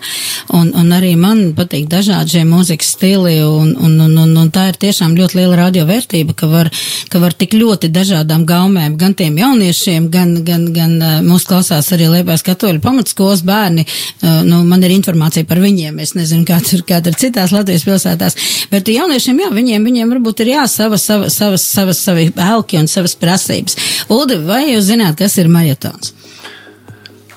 un, 0.55 0.71
un 0.79 0.93
arī 0.95 1.15
man 1.19 1.50
patīk 1.57 1.88
dažādi 1.91 2.37
šie 2.37 2.45
mūzikas 2.49 2.93
stili 2.97 3.37
un, 3.43 3.73
un, 3.75 3.97
un, 4.05 4.15
un, 4.23 4.35
un 4.43 4.50
tā 4.55 4.69
ir 4.71 4.79
tiešām 4.87 5.17
ļoti 5.19 5.41
liela 5.41 5.59
radiovērtība, 5.65 6.37
ka 6.38 6.49
var, 6.50 6.71
ka 7.11 7.21
var 7.23 7.35
tik 7.37 7.57
ļoti 7.59 7.91
dažādām 7.95 8.47
gaumēm, 8.49 8.97
gan 9.00 9.17
tiem 9.19 9.38
jauniešiem, 9.41 10.09
gan, 10.15 10.37
gan, 10.47 10.69
gan 10.76 10.97
mūs 11.26 11.49
klausās 11.49 11.91
arī 11.97 12.09
Liepājas 12.12 12.47
katoļu 12.47 12.81
pamatskolas 12.85 13.43
bērni. 13.47 13.87
Nu, 14.47 14.62
man 14.69 14.85
ir 14.87 14.95
informācija 14.95 15.47
par 15.49 15.61
viņiem, 15.62 15.99
es 16.05 16.15
nezinu, 16.17 16.47
kā 16.49 16.61
tur, 16.65 16.85
kā 16.87 17.03
tur 17.05 17.19
citās 17.19 17.55
Latvijas 17.55 17.87
pilsētās, 17.88 18.38
bet 18.71 18.88
jauniešiem, 18.93 19.43
jā, 19.45 19.50
viņiem, 19.55 19.91
viņiem 19.91 20.15
varbūt 20.15 20.45
ir 20.45 20.55
jā, 20.55 20.67
sava, 20.71 21.00
sava, 21.00 21.31
savas, 21.33 21.67
savas, 21.67 22.00
savi 22.07 22.31
elki 22.47 22.81
un 22.81 22.88
savas 22.91 23.17
prasības. 23.19 23.76
Uldi, 24.12 24.38
vai 24.47 24.62
jūs 24.71 24.86
zināt, 24.87 25.19
kas 25.19 25.37
ir 25.43 25.50
maratons? 25.52 26.14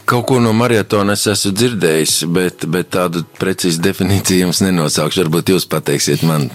Kaut 0.09 0.25
ko 0.25 0.39
no 0.41 0.49
maratona 0.57 1.13
es 1.13 1.27
esmu 1.29 1.51
dzirdējis, 1.53 2.13
bet, 2.33 2.63
bet 2.73 2.87
tādu 2.95 3.21
precīzu 3.37 3.83
definīciju 3.85 4.47
jums 4.47 4.63
nenosaukšu. 4.65 5.21
Varbūt 5.21 5.51
jūs 5.53 5.67
pateiksiet 5.69 6.23
man. 6.25 6.47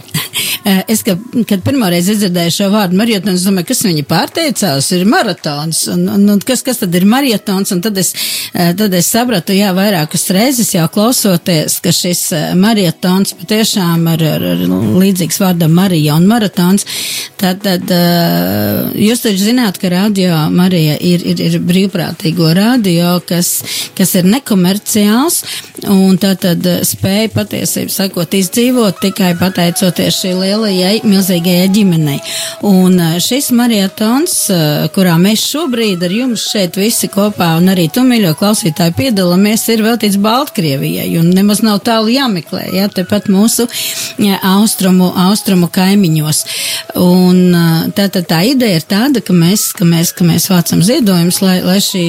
Eh, 0.65 0.81
es, 0.93 1.05
ka, 1.07 1.15
kad 1.47 1.63
pirmoreiz 1.63 2.09
izdzirdēju 2.11 2.55
šo 2.57 2.71
vārdu 2.73 2.99
maratons, 2.99 3.39
es 3.39 3.47
domāju, 3.47 3.69
kas 3.69 3.85
viņa 3.87 4.05
pārteicās, 4.11 4.89
ir 4.97 5.05
maratons. 5.07 5.85
Un, 5.93 6.03
un, 6.17 6.25
un 6.35 6.43
kas, 6.43 6.65
kas 6.67 6.83
tad 6.83 6.97
ir 6.99 7.07
maratons? 7.07 7.71
Un 7.77 7.83
tad 7.85 8.01
es, 8.03 8.11
eh, 8.51 8.73
tad 8.75 8.97
es 8.99 9.11
sapratu, 9.15 9.55
jā, 9.55 9.71
vairākas 9.77 10.27
reizes 10.35 10.75
jau 10.75 10.89
klausoties, 10.97 11.79
ka 11.85 11.95
šis 11.95 12.25
eh, 12.35 12.49
maratons 12.59 13.37
patiešām 13.39 14.09
ar, 14.17 14.27
ar, 14.35 14.49
ar 14.57 14.67
līdzīgs 15.05 15.39
vārdam 15.45 15.79
Marija 15.79 16.19
un 16.19 16.27
maratons. 16.31 16.89
Tad, 17.39 17.61
tad 17.63 17.91
jūs 18.97 19.21
taču 19.21 19.43
zināt, 19.51 19.77
ka 19.79 19.91
radio 19.93 20.47
Marija 20.55 20.95
ir, 20.97 21.23
ir, 21.35 21.41
ir 21.45 21.59
brīvprātīgo 21.61 22.49
radio, 22.57 23.19
kas, 23.29 23.44
kas 23.99 24.17
ir 24.19 24.29
nekomerciāls 24.33 25.43
un 25.93 26.19
tad, 26.21 26.43
tad 26.45 26.67
spēja 26.87 27.31
patiesību 27.35 27.93
sakot 27.93 28.35
izdzīvot 28.41 29.03
tikai 29.05 29.35
pateicoties 29.39 30.23
šī 30.23 30.35
liela 30.35 30.65
lielajai, 30.65 31.03
milzīgajai 31.07 31.69
ģimenei. 31.75 32.19
Un 32.67 32.99
šis 33.23 33.51
marietons, 33.57 34.35
kurā 34.95 35.17
mēs 35.21 35.45
šobrīd 35.51 36.03
ar 36.05 36.15
jums 36.15 36.47
šeit 36.53 36.79
visi 36.79 37.09
kopā 37.13 37.55
un 37.59 37.71
arī 37.73 37.89
tu, 37.93 38.05
mīļo 38.07 38.35
klausītāji, 38.39 38.95
piedalāmies, 38.99 39.67
ir 39.73 39.85
veltīts 39.85 40.21
Baltkrievijai 40.25 41.09
un 41.21 41.31
nemaz 41.35 41.63
nav 41.65 41.81
tālu 41.87 42.13
jāmeklē, 42.15 42.69
jā, 42.75 42.89
tepat 42.93 43.29
mūsu 43.33 43.67
jā, 44.23 44.39
austrumu, 44.55 45.11
austrumu 45.27 45.69
kaimiņos. 45.75 46.45
Un 47.01 47.93
tā, 47.97 48.09
tā, 48.13 48.25
tā 48.25 48.43
ideja 48.49 48.81
ir 48.81 48.89
tāda, 48.89 49.23
ka 49.25 49.37
mēs, 49.37 49.71
ka 49.77 49.89
mēs, 49.89 50.15
ka 50.17 50.27
mēs 50.29 50.49
vācam 50.53 50.85
ziedojumus, 50.85 51.41
lai, 51.45 51.59
lai 51.65 51.79
šī, 51.85 52.07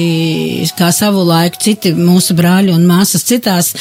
kā 0.78 0.92
savu 0.94 1.25
laiku 1.26 1.62
citi 1.66 1.92
mūsu 1.96 2.36
brāļi 2.38 2.74
un 2.76 2.86
māsas 2.88 3.26
citās 3.26 3.72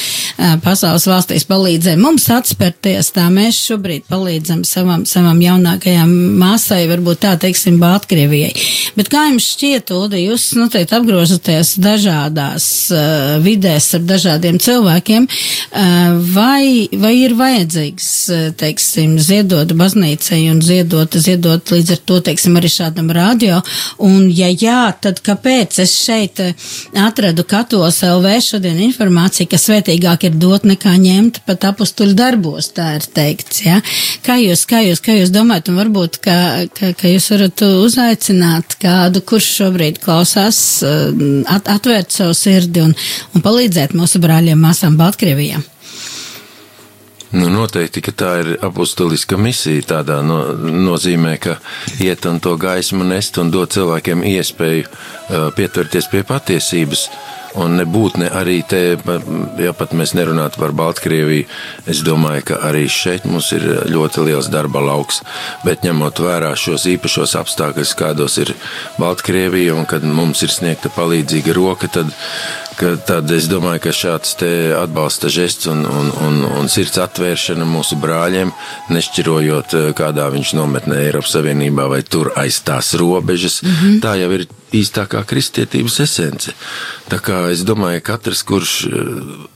pasaules 0.64 1.06
valstīs 1.10 1.46
palīdzēja 1.50 2.00
mums 2.00 2.28
atspērties, 2.34 3.12
tā 3.16 3.26
mēs 3.34 3.60
šobrīd 3.70 4.06
palīdzam 4.10 4.64
savam, 4.68 5.06
savam 5.10 5.40
jaunākajām 5.44 6.12
māsai, 6.42 6.84
varbūt 6.90 7.22
tā 7.26 7.34
teiksim, 7.42 7.80
Baltkrievijai. 7.82 8.52
Bet 8.98 9.10
kā 9.12 9.26
jums 9.30 9.48
šķiet, 9.56 9.92
Ulda, 9.96 10.20
jūs 10.20 10.48
noteikti 10.58 10.96
apgrožaties 10.98 11.76
dažādās 11.82 12.68
uh, 12.94 13.36
vidēs 13.44 13.90
ar 13.98 14.06
dažādiem 14.08 14.60
cilvēkiem, 14.64 15.28
uh, 15.28 16.16
vai, 16.36 16.88
vai 17.02 17.14
ir 17.22 17.36
vajadzīgs, 17.40 18.10
uh, 18.32 18.46
teiksim, 18.60 19.18
ziedot 19.20 19.72
baznīcai 19.78 20.42
un 20.52 20.62
ziedot, 20.66 21.20
ziedot 21.20 21.76
līdz 21.76 21.96
ar 21.98 22.04
to, 22.08 22.22
teiksim, 22.30 22.56
arī 22.60 22.72
šādam 22.72 23.12
radio, 23.16 23.62
un 24.04 24.30
ja 24.32 24.50
jā, 24.52 24.88
tad 25.02 25.22
kāpēc 25.26 25.82
es 25.84 25.96
šeit 26.06 26.40
atradu 26.96 27.35
Katos 27.44 28.00
LV 28.06 28.38
šodien 28.46 28.80
informāciju, 28.86 29.50
ka 29.52 29.60
svētīgāk 29.60 30.28
ir 30.30 30.38
dot 30.40 30.64
nekā 30.64 30.94
ņemt 31.02 31.42
pat 31.48 31.68
apustuļu 31.72 32.16
darbos, 32.16 32.72
tā 32.78 32.94
ir 32.96 33.10
teikts, 33.18 33.66
ja? 33.66 33.82
Kā 34.26 34.40
jūs, 34.40 34.64
kā 34.70 34.80
jūs, 34.86 35.04
kā 35.04 35.18
jūs 35.18 35.34
domājat, 35.36 35.74
un 35.74 35.82
varbūt, 35.82 36.22
ka, 36.24 36.38
ka, 36.78 36.94
ka 36.96 37.12
jūs 37.12 37.30
varat 37.34 37.66
uzaicināt 37.68 38.80
kādu, 38.82 39.26
kurš 39.28 39.52
šobrīd 39.60 40.00
klausās, 40.04 40.64
uh, 40.88 41.12
at, 41.52 41.68
atvērt 41.76 42.16
savu 42.16 42.38
sirdi 42.38 42.86
un, 42.86 42.96
un 43.36 43.46
palīdzēt 43.46 43.98
mūsu 43.98 44.24
brāļiem, 44.24 44.62
māsām 44.62 44.96
Baltkrievijā? 45.02 45.66
Nu, 47.36 47.50
noteikti, 47.52 48.00
ka 48.06 48.14
tā 48.16 48.32
ir 48.44 48.50
apustuliska 48.64 49.36
misija. 49.36 49.84
Tādā 49.90 50.22
no, 50.24 50.40
nozīmē, 50.56 51.36
ka 51.44 51.58
iet 52.00 52.24
un 52.30 52.40
to 52.40 52.56
gaismu 52.60 53.04
nest 53.08 53.40
un 53.42 53.52
dot 53.52 53.76
cilvēkiem 53.76 54.24
iespēju 54.24 54.86
uh, 54.86 55.50
pieturties 55.58 56.08
pie 56.12 56.24
patiesības. 56.28 57.10
Uh, 57.10 57.36
un 57.62 57.76
nebūtne 57.80 58.30
arī 58.36 58.60
te, 58.68 58.82
ja 59.62 59.74
pat 59.78 59.94
mēs 59.98 60.14
nerunātu 60.18 60.60
par 60.62 60.74
Baltkrieviju, 60.76 61.48
es 61.92 62.02
domāju, 62.06 62.46
ka 62.52 62.60
arī 62.68 62.86
šeit 62.92 63.28
mums 63.30 63.52
ir 63.56 63.66
ļoti 63.92 64.26
liels 64.28 64.50
darba 64.52 64.84
lauks. 64.84 65.22
Bet 65.66 65.86
ņemot 65.88 66.22
vērā 66.26 66.52
šos 66.60 66.88
īpašos 66.96 67.36
apstākļus, 67.40 67.96
kādos 68.00 68.38
ir 68.44 68.54
Baltkrievija 69.00 69.76
un 69.78 69.88
kad 69.90 70.06
mums 70.06 70.44
ir 70.46 70.54
sniegta 70.54 70.92
palīdzīga 70.96 71.56
roka, 71.56 71.90
tad 71.92 72.12
Tad 72.76 73.30
es 73.32 73.46
domāju, 73.48 73.80
ka 73.86 73.92
šāds 73.96 74.34
atbalsta 74.76 75.30
žests 75.32 75.70
un, 75.72 75.86
un, 75.88 76.10
un, 76.26 76.42
un 76.60 76.68
sirds 76.72 76.98
atvēršana 77.00 77.64
mūsu 77.68 77.96
brāļiem, 78.02 78.52
nešķirojot, 78.92 79.76
eh, 79.80 79.88
kādā 79.96 80.28
viņš 80.34 80.52
nometnē 80.60 80.98
Eiropas 81.06 81.38
Savienībā 81.38 81.88
vai 81.92 82.02
tur 82.04 82.34
aiz 82.36 82.60
tās 82.68 82.92
robežas, 83.00 83.62
mm 83.64 83.72
-hmm. 83.72 84.02
tā 84.04 84.18
jau 84.20 84.32
ir 84.36 84.48
īstākā 84.76 85.24
kristietības 85.24 86.00
esence. 86.04 86.52
Tā 87.08 87.22
kā 87.24 87.46
es 87.52 87.64
domāju, 87.64 88.02
ka 88.02 88.18
katrs, 88.18 88.44
kurš 88.44 88.76
eh, 88.86 88.92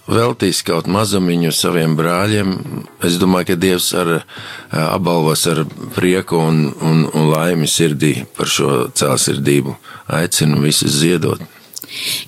veltīs 0.07 0.63
kaut 0.63 0.87
mazumiņu 0.87 1.51
saviem 1.51 1.97
brāļiem, 1.99 2.55
es 3.03 3.19
domāju, 3.19 3.51
ka 3.51 3.55
Dievs 3.55 3.93
ar 3.93 4.15
eh, 4.15 4.23
apbalvos 4.71 5.47
ar 5.47 5.65
prieku 5.95 6.37
un, 6.37 6.73
un, 6.81 7.07
un 7.13 7.31
laimi 7.35 7.67
sirdī 7.67 8.25
par 8.37 8.47
šo 8.47 8.89
cēlsirdību 8.95 9.75
aicinu 10.07 10.61
visus 10.61 11.01
ziedot. 11.03 11.58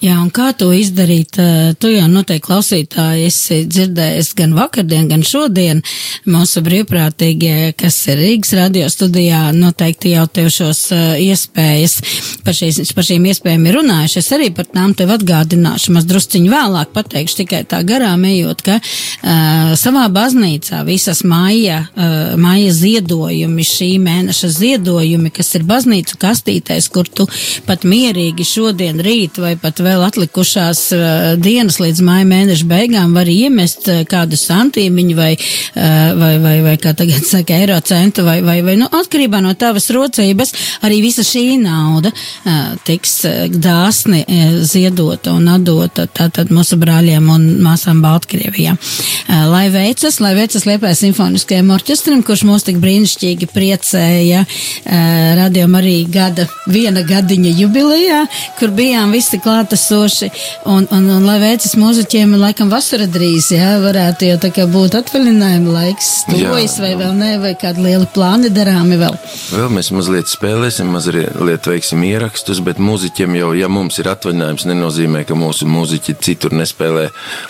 Jā, 0.02 0.18
un 0.18 0.32
kā 0.34 0.52
to 0.58 0.72
izdarīt? 0.76 1.38
Tu 1.82 1.94
jau 1.94 2.08
noteikti 2.12 2.46
klausītāji 2.48 3.28
esi 3.30 3.62
dzirdējis 3.70 4.34
gan 4.38 4.56
vakardien, 4.58 5.08
gan 5.12 5.24
šodien. 5.26 5.84
Mūsu 6.30 6.64
brīvprātīgie, 6.66 7.72
kas 7.78 8.00
ir 8.12 8.22
Rīgas 8.22 8.56
radio 8.58 8.90
studijā, 8.92 9.44
noteikti 9.56 10.16
jau 10.16 10.26
tev 10.32 10.50
šos 10.54 10.88
iespējas 11.22 11.98
par, 12.46 12.56
šīs, 12.58 12.82
par 12.96 13.06
šīm 13.08 13.28
iespējām 13.32 13.68
ir 13.68 13.78
runājuši. 13.80 14.20
Es 14.22 14.32
arī 14.36 14.50
par 14.56 14.68
tām 14.72 14.96
tev 14.98 15.14
atgādināšu. 15.16 15.94
Maz 15.96 16.08
drusciņu 16.10 16.52
vēlāk 16.52 16.94
pateikšu 16.96 17.42
tikai 17.44 17.62
tā 17.70 17.82
garām 17.88 18.26
ejot, 18.28 18.64
ka 18.66 18.78
uh, 18.82 19.74
savā 19.80 20.08
baznīcā 20.14 20.82
visas 20.88 21.24
māja, 21.28 21.84
uh, 21.94 22.34
māja 22.42 22.74
ziedojumi, 22.76 23.66
šī 23.68 23.92
mēneša 24.04 24.52
ziedojumi, 24.58 25.34
kas 25.34 25.54
ir 25.60 25.68
baznīcu 25.70 26.20
kastītais, 26.22 26.90
kur 26.94 27.10
tu 27.10 27.28
pat 27.68 27.86
mierīgi 27.88 28.48
šodien, 28.48 29.02
rīt 29.04 29.40
vai 29.42 29.51
pat 29.60 29.82
vēl 29.84 30.04
atlikušās 30.06 30.82
uh, 30.96 31.02
dienas 31.42 31.80
līdz 31.82 32.02
māja 32.06 32.28
mēneša 32.30 32.68
beigām 32.70 33.16
var 33.18 33.30
iemest 33.32 33.90
uh, 33.92 34.04
kādu 34.10 34.40
santīmiņu 34.40 35.18
vai, 35.18 35.32
uh, 35.36 36.14
vai, 36.20 36.32
vai, 36.44 36.56
vai, 36.66 36.76
kā 36.82 36.94
tagad 36.98 37.26
saka, 37.32 37.58
eiro 37.60 37.80
centu 37.86 38.26
vai, 38.28 38.40
vai, 38.46 38.60
vai, 38.66 38.78
nu, 38.80 38.88
atkarībā 39.02 39.42
no 39.44 39.52
tavas 39.60 39.90
rocības, 39.94 40.54
arī 40.88 41.02
visa 41.04 41.26
šī 41.28 41.58
nauda 41.62 42.14
uh, 42.14 42.78
tiks 42.88 43.18
dāsni 43.52 44.24
uh, 44.24 44.56
ziedota 44.64 45.36
un 45.36 45.50
atdota 45.52 46.08
tātad 46.08 46.54
mūsu 46.54 46.80
brāļiem 46.82 47.28
un 47.34 47.48
māsām 47.66 48.00
Baltkrievijā. 48.06 48.78
Uh, 48.78 49.46
lai 49.52 49.66
veicas, 49.74 50.22
lai 50.24 50.34
veicas 50.38 50.68
Liepājas 50.70 51.04
simfoniskajam 51.04 51.74
orķestram, 51.76 52.24
kurš 52.26 52.46
mūs 52.48 52.70
tik 52.70 52.80
brīnišķīgi 52.82 53.52
priecēja 53.52 54.46
uh, 54.46 55.36
radio 55.42 55.68
arī 55.82 56.06
gada, 56.12 56.46
viena 56.70 57.04
gadiņa 57.06 57.52
jubilejā, 57.58 58.22
kur 58.60 58.74
bijām 58.76 59.14
visi 59.16 59.41
klātesoši 59.44 60.30
un, 60.70 60.88
un, 60.92 61.08
un 61.18 61.28
lai 61.28 61.38
veicas 61.42 61.76
mūziķiem, 61.80 62.36
laikam 62.42 62.72
vasara 62.72 63.08
drīz, 63.12 63.52
jā, 63.56 63.74
varētu 63.84 64.30
jau 64.30 64.38
tā 64.42 64.52
kā 64.56 64.68
būt 64.72 64.98
atvaļinājuma 65.02 65.76
laiks, 65.76 66.12
tuvojas 66.30 66.78
vai 66.82 66.94
vēl 67.00 67.14
ne, 67.18 67.32
vai 67.42 67.54
kādi 67.60 67.86
lieli 67.86 68.08
plāni 68.14 68.52
darāmi 68.54 69.00
vēl. 69.02 69.18
Vēl 69.52 69.72
mēs 69.74 69.92
mazliet 69.96 70.32
spēlēsim, 70.32 70.92
mazliet 70.94 71.70
veiksim 71.70 72.04
ierakstus, 72.08 72.62
bet 72.66 72.82
mūziķiem 72.82 73.38
jau, 73.40 73.52
ja 73.58 73.70
mums 73.72 74.00
ir 74.02 74.12
atvaļinājums, 74.14 74.68
nenozīmē, 74.70 75.24
ka 75.28 75.38
mūsu 75.38 75.70
mūziķi 75.70 76.18
citur 76.24 76.56
nespēlē 76.58 77.08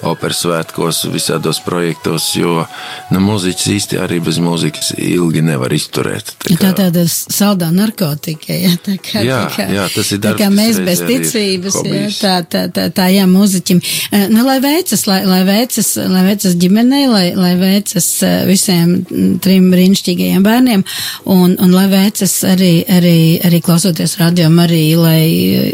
operas 0.09 0.43
svētkos, 0.45 1.03
visādos 1.13 1.61
projektos, 1.65 2.31
jo 2.37 2.61
nu, 3.11 3.21
mūziķis 3.23 3.71
īsti 3.75 4.01
arī 4.01 4.21
bez 4.23 4.39
mūzikas 4.41 4.93
ilgi 4.97 5.43
nevar 5.45 5.73
izturēt. 5.75 6.33
Tā, 6.41 6.55
kā... 6.55 6.71
tā 6.71 6.71
tāda 6.85 7.05
saldā 7.09 7.69
narkotika, 7.73 8.55
jā, 8.55 8.73
tā 8.83 8.97
kā, 9.01 9.23
jā, 9.25 9.41
tā 9.45 9.55
kā, 9.55 9.67
jā, 9.75 9.87
tas 9.93 10.11
ir 10.15 10.21
darbs, 10.23 10.39
tā 10.39 10.45
kā 10.45 10.49
mēs 10.53 10.79
bez 10.85 11.03
ticības, 11.07 11.80
tā, 12.19 12.33
tā, 12.45 12.65
tā, 12.73 12.87
tā, 12.93 13.07
jā, 13.13 13.25
mūziķim. 13.29 13.81
Nu, 14.31 14.45
lai 14.47 14.59
veicas, 14.63 15.05
lai, 15.09 15.21
lai 15.27 15.41
veicas, 15.47 15.93
lai 16.11 16.23
veicas 16.29 16.57
ģimenei, 16.61 17.05
lai, 17.11 17.25
lai 17.37 17.53
veicas 17.59 18.07
visiem 18.47 18.97
trim 19.43 19.69
brīnišķīgajiem 19.73 20.45
bērniem, 20.45 20.85
un, 21.31 21.55
un 21.61 21.75
lai 21.75 21.87
veicas 21.91 22.33
arī, 22.47 22.73
arī, 22.91 23.15
arī 23.47 23.61
klausoties 23.63 24.17
radio 24.21 24.49
arī, 24.61 24.83
lai 24.99 25.21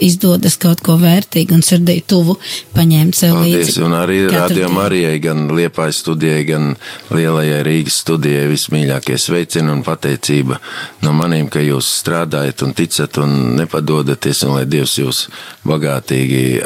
izdodas 0.05 0.57
kaut 0.61 0.81
ko 0.85 0.97
vērtīgu 1.01 1.57
un 1.57 1.63
sirdī 1.65 1.99
tuvu 2.07 2.37
paņemt 2.75 3.17
sev 3.17 3.35
Paldies, 3.37 3.71
līdzi. 3.71 3.83
Un 3.85 3.95
arī 3.97 4.19
radio 4.31 4.69
Marijai, 4.73 5.17
gan 5.23 5.47
Liepājas 5.57 6.01
studijai, 6.03 6.43
gan 6.47 6.69
Lielajai 7.13 7.61
Rīgas 7.67 8.01
studijai 8.03 8.47
vismīļākie 8.51 9.17
sveicini 9.21 9.73
un 9.73 9.83
pateicība 9.85 10.59
no 11.05 11.13
maniem, 11.17 11.49
ka 11.51 11.63
jūs 11.63 11.89
strādājat 12.01 12.63
un 12.65 12.75
ticat 12.77 13.21
un 13.23 13.37
nepadodaties, 13.57 14.43
un 14.47 14.57
lai 14.57 14.65
Dievs 14.69 14.97
jūs 15.01 15.23
bagātīgi 15.67 15.96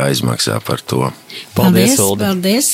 aizmaksā 0.02 0.60
par 0.66 0.82
to. 0.82 1.12
Paldies, 1.56 1.96
paldies! 1.98 2.26
paldies. 2.26 2.72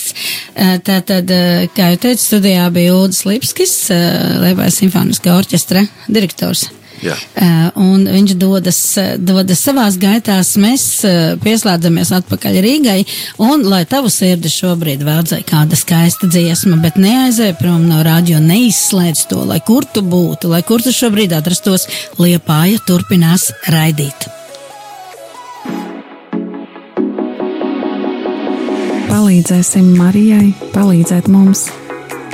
Tātad, 0.87 1.31
kā 1.75 1.91
jau 1.93 2.01
teicu, 2.07 2.23
studijā 2.23 2.65
bija 2.73 2.95
Ulris 2.97 3.23
Lipskis, 3.29 3.77
Liepājas 3.91 4.81
simfoniskā 4.81 5.37
orķestra 5.37 5.85
direktors. 6.09 6.67
Jā. 7.03 7.15
Un 7.77 8.07
viņš 8.09 8.33
dodas, 8.41 8.79
dodas 9.21 9.61
savās 9.61 9.97
gaitās, 10.01 10.55
mēs 10.61 10.85
pieslēdzamies 11.43 12.13
atpakaļ 12.19 12.57
Rīgai, 12.65 12.99
un 13.43 13.65
lai 13.69 13.83
tavu 13.89 14.09
sirdi 14.13 14.49
šobrīd 14.51 15.05
vēdzai 15.05 15.43
kāda 15.47 15.77
skaista 15.77 16.29
dziesma, 16.31 16.79
bet 16.81 16.97
neaizēj 17.01 17.53
prom 17.61 17.85
no 17.89 18.01
radio, 18.07 18.41
neizslēdz 18.43 19.27
to, 19.29 19.43
lai 19.51 19.59
kur 19.67 19.85
tu 19.85 20.01
būtu, 20.05 20.49
lai 20.53 20.63
kur 20.65 20.81
tu 20.81 20.95
šobrīd 20.95 21.37
atrastos, 21.37 21.87
liepāja 22.21 22.81
turpinās 22.89 23.51
raidīt. 23.69 24.31
Palīdzēsim 29.07 29.93
Marijai, 29.95 30.51
palīdzēt 30.73 31.29
mums! 31.31 31.67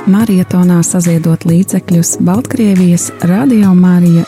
Marietonā 0.10 0.82
saziedot 0.84 1.46
līdzekļus 1.48 2.18
Baltkrievijas 2.26 3.12
Radio 3.30 3.72
Marija 3.78 4.26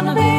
wanna 0.00 0.14
be 0.14 0.37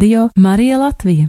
Radio 0.00 0.28
Marija 0.36 0.78
Latvija. 0.78 1.26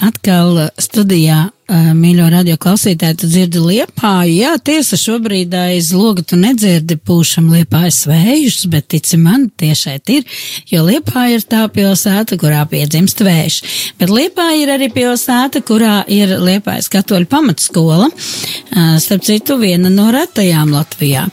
Atkal 0.00 0.58
studijā, 0.74 1.52
mīļo 1.70 2.26
radio 2.32 2.56
klausītāji, 2.60 3.16
tu 3.20 3.28
dzirdi 3.30 3.60
liepāju. 3.62 4.32
Jā, 4.34 4.54
tiesa, 4.64 4.98
šobrīd 4.98 5.54
aiz 5.54 5.92
loga 5.94 6.24
tu 6.26 6.38
nedzirdi 6.40 6.96
pūšam 6.98 7.50
liepājas 7.54 8.02
vējus, 8.10 8.64
bet 8.72 8.88
tici 8.94 9.18
man, 9.20 9.48
tiešait 9.60 10.10
ir, 10.14 10.26
jo 10.70 10.82
liepāja 10.86 11.38
ir 11.38 11.46
tā 11.46 11.62
pilsēta, 11.70 12.38
kurā 12.40 12.64
piedzimst 12.70 13.22
vējš. 13.22 13.60
Bet 14.00 14.10
liepāja 14.10 14.58
ir 14.64 14.74
arī 14.76 14.90
pilsēta, 14.94 15.62
kurā 15.66 16.00
ir 16.10 16.34
liepājas 16.42 16.90
katoļu 16.92 17.30
pamatskola, 17.30 18.10
uh, 18.10 18.96
starp 19.02 19.26
citu 19.28 19.60
viena 19.60 19.92
no 19.92 20.08
retajām 20.14 20.74
Latvijā, 20.74 21.28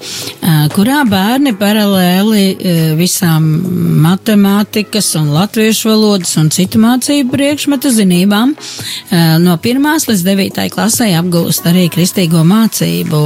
kurā 0.71 1.01
bērni 1.07 1.51
paralēli 1.59 2.95
visām 2.97 3.45
matemātikas 4.03 5.09
un 5.19 5.31
latviešu 5.35 5.89
valodas 5.89 6.35
un 6.39 6.49
citu 6.53 6.79
mācību 6.79 7.33
priekšmetu 7.33 7.91
zinībām 7.91 8.53
no 9.43 9.55
pirmās 9.63 10.07
līdz 10.07 10.23
devītai 10.27 10.67
klasē 10.71 11.09
apgūst 11.19 11.67
arī 11.67 11.87
kristīgo 11.91 12.43
mācību, 12.47 13.19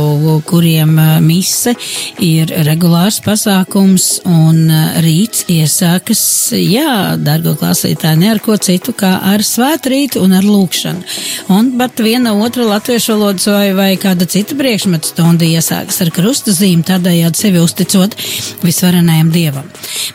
kuriem 0.49 0.95
mise 1.25 1.75
ir 2.23 2.53
regulārs 2.65 3.19
pasākums 3.25 4.07
un 4.25 4.63
rīts 5.05 5.45
iesākas, 5.51 6.23
jā, 6.57 7.17
dargo 7.21 7.53
klasītāji, 7.59 8.21
ne 8.23 8.31
ar 8.33 8.41
ko 8.43 8.57
citu 8.57 8.95
kā 8.97 9.13
ar 9.33 9.45
svētrītu 9.45 10.23
un 10.25 10.35
ar 10.39 10.47
lūkšanu. 10.47 11.05
Un 11.53 11.73
pat 11.77 12.01
viena 12.01 12.33
otra 12.33 12.65
latviešu 12.69 13.15
valodas 13.15 13.47
vai, 13.51 13.71
vai 13.77 13.91
kāda 14.01 14.25
cita 14.29 14.57
priekšmetu 14.57 15.13
stunda 15.13 15.45
iesākas 15.45 16.01
ar 16.01 16.13
krusta 16.15 16.55
zīmi, 16.55 16.85
tādējādi 17.11 17.41
sevi 17.41 17.59
uzticot 17.61 18.15
visvarenajam 18.63 19.31
dievam. 19.33 19.67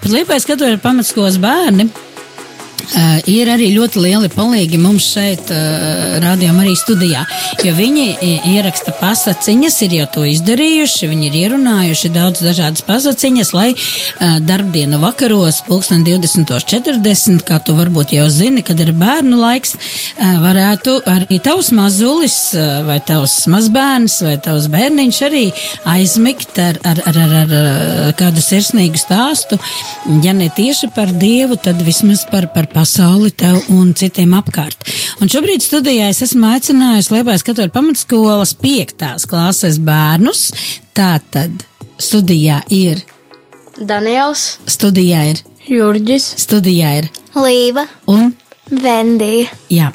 Bet 0.03 0.13
liepais 0.13 0.49
katoļu 0.49 0.81
pamatskolas 0.81 1.37
bērni 1.43 1.91
Uh, 2.87 3.17
ir 3.27 3.49
arī 3.51 3.71
ļoti 3.75 3.99
lieli 3.99 4.29
palīgi 4.31 4.79
mums 4.79 5.09
šeit, 5.11 5.49
uh, 5.51 6.19
rādījumā, 6.23 6.63
arī 6.63 6.75
studijā. 6.79 7.25
Jo 7.65 7.73
viņi 7.75 8.05
ieraksta 8.53 8.93
pasakiņas, 9.01 9.79
ir 9.87 9.97
jau 9.97 10.07
to 10.15 10.27
izdarījuši, 10.29 11.09
viņi 11.11 11.27
ir 11.27 11.39
ierunājuši 11.41 12.11
daudz 12.15 12.45
dažādas 12.45 12.85
pasakiņas, 12.87 13.51
lai 13.57 13.71
uh, 13.73 14.37
darbdienu 14.45 15.01
vakaros, 15.03 15.63
pulksten 15.67 16.05
20.40, 16.07 17.43
kā 17.49 17.59
tu 17.65 17.75
varbūt 17.79 18.15
jau 18.15 18.29
zini, 18.31 18.63
kad 18.67 18.79
ir 18.85 18.93
bērnu 18.95 19.41
laiks, 19.41 19.75
uh, 19.75 20.37
varētu 20.45 20.99
arī 21.11 21.41
tavs 21.43 21.73
mazulis, 21.75 22.39
uh, 22.55 22.85
vai 22.87 23.01
tavs 23.03 23.49
mazbērns, 23.51 24.21
vai 24.29 24.37
tavs 24.47 24.71
bērniņš 24.71 25.23
arī 25.27 25.45
aizmigt 25.97 26.63
ar, 26.63 26.79
ar, 26.87 27.03
ar, 27.09 27.21
ar, 27.25 27.37
ar 27.43 27.59
uh, 27.59 28.15
kādu 28.21 28.45
sirsnīgu 28.45 29.03
stāstu. 29.03 29.59
Ja 30.23 30.37
ne 30.37 30.53
tieši 30.55 30.93
par 30.95 31.11
Dievu, 31.17 31.59
tad 31.59 31.83
vismaz 31.83 32.23
par, 32.31 32.47
par 32.55 32.66
pasauli 32.71 33.31
tev 33.31 33.59
un 33.73 33.93
citiem 33.97 34.35
apkārt. 34.39 34.87
Un 35.21 35.31
šobrīd 35.33 35.65
studijā 35.65 36.11
es 36.13 36.23
esmu 36.27 36.49
aicinājusi 36.55 37.15
Liepājas 37.17 37.47
katoļu 37.47 37.75
pamatskolas 37.75 38.55
piektās 38.61 39.27
klases 39.31 39.81
bērnus. 39.83 40.49
Tātad 40.97 41.67
studijā 42.03 42.63
ir, 42.73 43.03
Daniels, 43.77 44.57
studijā 44.71 45.27
ir, 45.33 45.45
Jurģis, 45.67 46.33
studijā 46.47 46.97
ir 47.03 47.13
Līva, 47.37 47.89
un. 48.09 48.31
Vendija. 48.67 49.47
Jā, 49.71 49.93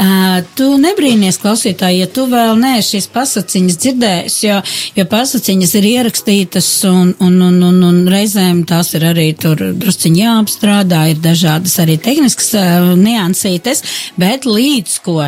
uh, 0.00 0.38
tu 0.56 0.70
nebrīnies, 0.80 1.36
klausītāji, 1.42 1.98
ja 2.00 2.08
tu 2.08 2.24
vēl 2.30 2.56
nē 2.56 2.78
šīs 2.84 3.10
pasaciņas 3.12 3.76
dzirdējis, 3.82 4.36
jo, 4.46 4.56
jo 4.96 5.04
pasaciņas 5.12 5.74
ir 5.76 5.88
ierakstītas 5.90 6.68
un, 6.88 7.12
un, 7.20 7.36
un, 7.44 7.58
un, 7.68 7.82
un 7.84 7.98
reizēm 8.08 8.62
tās 8.68 8.94
ir 8.96 9.04
arī 9.10 9.26
tur 9.36 9.60
drusciņi 9.76 10.24
jāapstrādā, 10.24 11.02
ir 11.12 11.20
dažādas 11.24 11.76
arī 11.84 11.98
tehniskas 12.00 12.54
uh, 12.56 12.94
niansītes, 12.96 13.84
bet 14.16 14.48
līdz 14.48 14.96
ko 15.04 15.20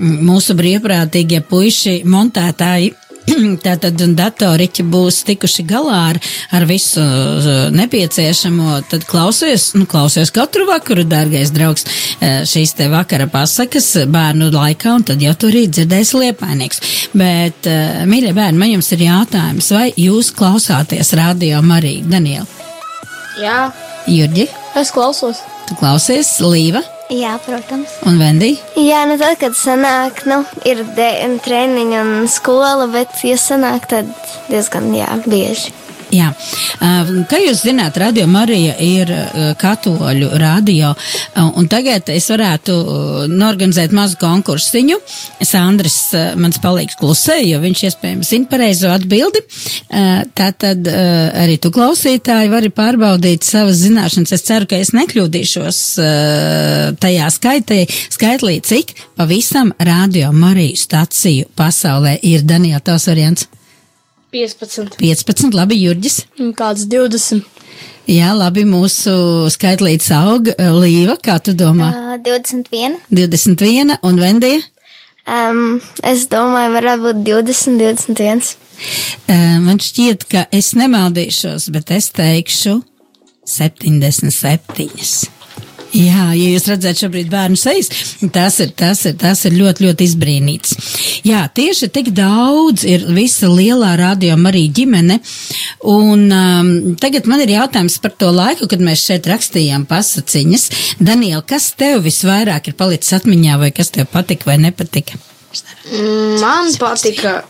mūsu 0.00 0.56
brīvprātīgie 0.58 1.40
puiši 1.48 2.02
montētāji 2.04 2.92
Tātad 3.66 4.00
datoriķi 4.16 4.84
būs 4.90 5.22
tikuši 5.28 5.64
galā 5.68 5.98
ar, 6.12 6.18
ar 6.56 6.66
visu 6.68 7.02
uh, 7.02 7.50
nepieciešamo, 7.74 8.80
tad 8.90 9.06
klausies, 9.08 9.70
nu, 9.78 9.86
klausies 9.90 10.32
katru 10.34 10.66
vakaru, 10.68 11.04
dārgais 11.08 11.52
draugs, 11.54 11.86
uh, 11.86 12.42
šīs 12.48 12.74
te 12.78 12.88
vakara 12.92 13.28
pasakas 13.32 13.92
bērnu 14.12 14.50
laikā, 14.54 14.96
un 14.98 15.06
tad 15.12 15.22
jau 15.22 15.34
tur 15.38 15.52
arī 15.52 15.66
dzirdēs 15.70 16.14
liepainīgs. 16.18 16.82
Bet, 17.14 17.68
uh, 17.70 18.02
mīļie 18.08 18.34
bērni, 18.36 18.62
man 18.62 18.74
jums 18.76 18.92
ir 18.96 19.06
jātājums, 19.06 19.70
vai 19.74 19.90
jūs 19.96 20.32
klausāties 20.36 21.14
radio 21.18 21.62
Mariju, 21.66 22.08
Daniela? 22.10 22.48
Jā, 23.40 23.70
Jurģi, 24.10 24.48
es 24.80 24.90
klausos. 24.94 25.44
tu 25.68 25.78
klausies, 25.78 26.36
Līva 26.42 26.82
Jā, 27.12 27.34
protams. 27.44 27.92
un 28.08 28.16
Vendija? 28.16 28.56
Jā, 28.80 29.02
nu 29.08 29.18
tad, 29.20 29.36
kad 29.42 29.56
sanāk, 29.58 30.22
nu, 30.30 30.40
ir 30.68 30.80
treniņi 31.44 31.98
un 32.00 32.28
skola, 32.32 32.88
bet, 32.92 33.20
ja 33.28 33.36
sanāk, 33.36 33.84
tad 33.90 34.08
diezgan, 34.48 34.88
jā, 34.96 35.10
bieži. 35.26 35.74
Jā, 36.12 36.28
kā 37.30 37.38
jūs 37.40 37.62
zināt, 37.64 37.96
Radio 37.96 38.26
Marija 38.28 38.74
ir 38.84 39.08
katoļu 39.60 40.28
radio, 40.40 40.90
un 41.56 41.68
tagad 41.72 42.10
es 42.12 42.26
varētu 42.28 42.74
norganizēt 43.32 43.94
mazu 43.96 44.18
konkursiņu. 44.20 44.98
Sandris 45.40 45.96
uh, 46.12 46.34
mans 46.36 46.60
palīgs 46.62 46.98
klusē, 47.00 47.38
jo 47.46 47.60
viņš 47.62 47.84
iespējams 47.88 48.32
zina 48.34 48.50
pareizo 48.50 48.90
atbildi. 48.92 49.40
Tātad 50.36 50.88
arī 50.88 51.56
tu 51.62 51.72
klausītāji 51.74 52.52
vari 52.52 52.72
pārbaudīt 52.74 53.46
savas 53.46 53.80
zināšanas. 53.82 54.34
Es 54.36 54.44
ceru, 54.46 54.68
ka 54.68 54.80
es 54.82 54.92
nekļūdīšos 54.96 55.80
tajā 57.02 57.32
skaitī, 57.32 57.80
skaitlī, 58.12 58.58
cik 58.68 58.94
pavisam 59.16 59.72
Radio 59.80 60.32
Mariju 60.36 60.76
staciju 60.84 61.50
pasaulē 61.56 62.18
ir 62.20 62.44
Daniela 62.44 62.84
tavs 62.84 63.08
variants. 63.10 63.48
15, 64.32 64.96
15, 64.98 65.52
labi, 65.52 65.76
Jurģis. 65.82 66.22
kāds 66.56 66.86
20. 66.88 67.42
Jā, 68.10 68.32
labi, 68.34 68.64
mūsu 68.66 69.12
skaitlīts 69.52 70.08
aug. 70.16 70.48
Līva, 70.82 71.18
kā 71.22 71.36
tu 71.44 71.52
domā? 71.54 71.90
Uh, 71.92 72.16
21. 72.24 72.96
21 73.12 73.98
un 74.02 74.20
Vendija? 74.20 74.62
Um, 75.22 75.76
es 76.02 76.24
domāju, 76.32 76.72
varētu 76.78 77.04
būt 77.04 77.20
20, 77.28 77.76
21. 77.78 78.56
Uh, 79.28 79.60
Man 79.62 79.78
šķiet, 79.78 80.26
ka 80.32 80.46
es 80.50 80.72
nemaldīšos, 80.74 81.68
bet 81.74 81.92
es 81.94 82.10
teikšu 82.16 82.80
77. 83.46 85.41
Jā, 85.92 86.30
ja 86.32 86.48
jūs 86.54 86.64
redzat 86.70 86.96
šobrīd 87.02 87.28
bērnu 87.32 87.58
sejas, 87.60 87.90
tas 88.32 88.56
ir, 88.64 88.70
tas 88.76 89.02
ir, 89.08 89.16
tas 89.20 89.42
ir 89.44 89.56
ļoti, 89.58 89.84
ļoti 89.84 90.06
izbrīnīts. 90.08 90.72
Jā, 91.28 91.42
tieši 91.52 91.90
tik 91.92 92.08
daudz 92.16 92.86
ir 92.88 93.04
visa 93.12 93.50
lielā 93.52 93.92
rādījuma 94.00 94.48
arī 94.48 94.64
ģimene, 94.72 95.18
un 95.92 96.24
um, 96.32 96.72
tagad 97.00 97.28
man 97.28 97.44
ir 97.44 97.52
jautājums 97.58 97.98
par 98.00 98.16
to 98.16 98.32
laiku, 98.32 98.70
kad 98.72 98.80
mēs 98.80 99.04
šeit 99.04 99.28
rakstījām 99.28 99.84
pasaciņas. 99.90 100.68
Daniel, 101.04 101.44
kas 101.44 101.70
tev 101.76 102.06
visvairāk 102.08 102.72
ir 102.72 102.78
palicis 102.80 103.18
atmiņā, 103.20 103.60
vai 103.60 103.72
kas 103.76 103.92
tev 103.92 104.08
patika 104.12 104.48
vai 104.48 104.56
nepatika? 104.64 105.20
Man 106.40 106.72
patika 106.80 107.42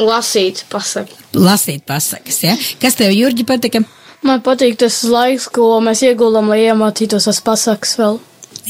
lasīt 0.00 0.64
pasaku. 0.72 1.20
Lasīt 1.36 1.84
pasakas, 1.86 2.40
ja? 2.46 2.56
Kas 2.80 2.96
tev, 2.96 3.12
Jurģi, 3.12 3.44
patika? 3.48 3.84
Man 4.26 4.42
patīk 4.44 4.76
tas 4.82 5.00
laiks, 5.08 5.48
ko 5.48 5.78
mēs 5.84 6.02
ieguldām, 6.04 6.50
lai 6.52 6.66
iemācītos 6.66 7.28
tas 7.30 7.40
pasakas 7.44 7.96
vēl. 8.00 8.18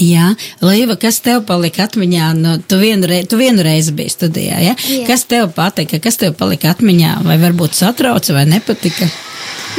Jā, 0.01 0.31
Līva, 0.63 0.95
kas 1.01 1.19
tev 1.25 1.43
palika 1.49 1.85
atmiņā? 1.89 2.29
Nu, 2.39 2.55
tu, 2.63 2.79
vienu 2.81 3.09
rei, 3.11 3.25
tu 3.29 3.37
vienu 3.41 3.65
reizi 3.67 3.93
biji 3.97 4.15
studijā, 4.15 4.61
ja? 4.63 4.77
Jā. 4.79 5.03
Kas 5.09 5.27
tev 5.29 5.51
patika, 5.57 5.99
kas 6.03 6.21
tev 6.21 6.37
palika 6.39 6.71
atmiņā? 6.73 7.19
Vai 7.27 7.37
varbūt 7.43 7.77
satrauca 7.77 8.37
vai 8.37 8.47
nepatika? 8.49 9.11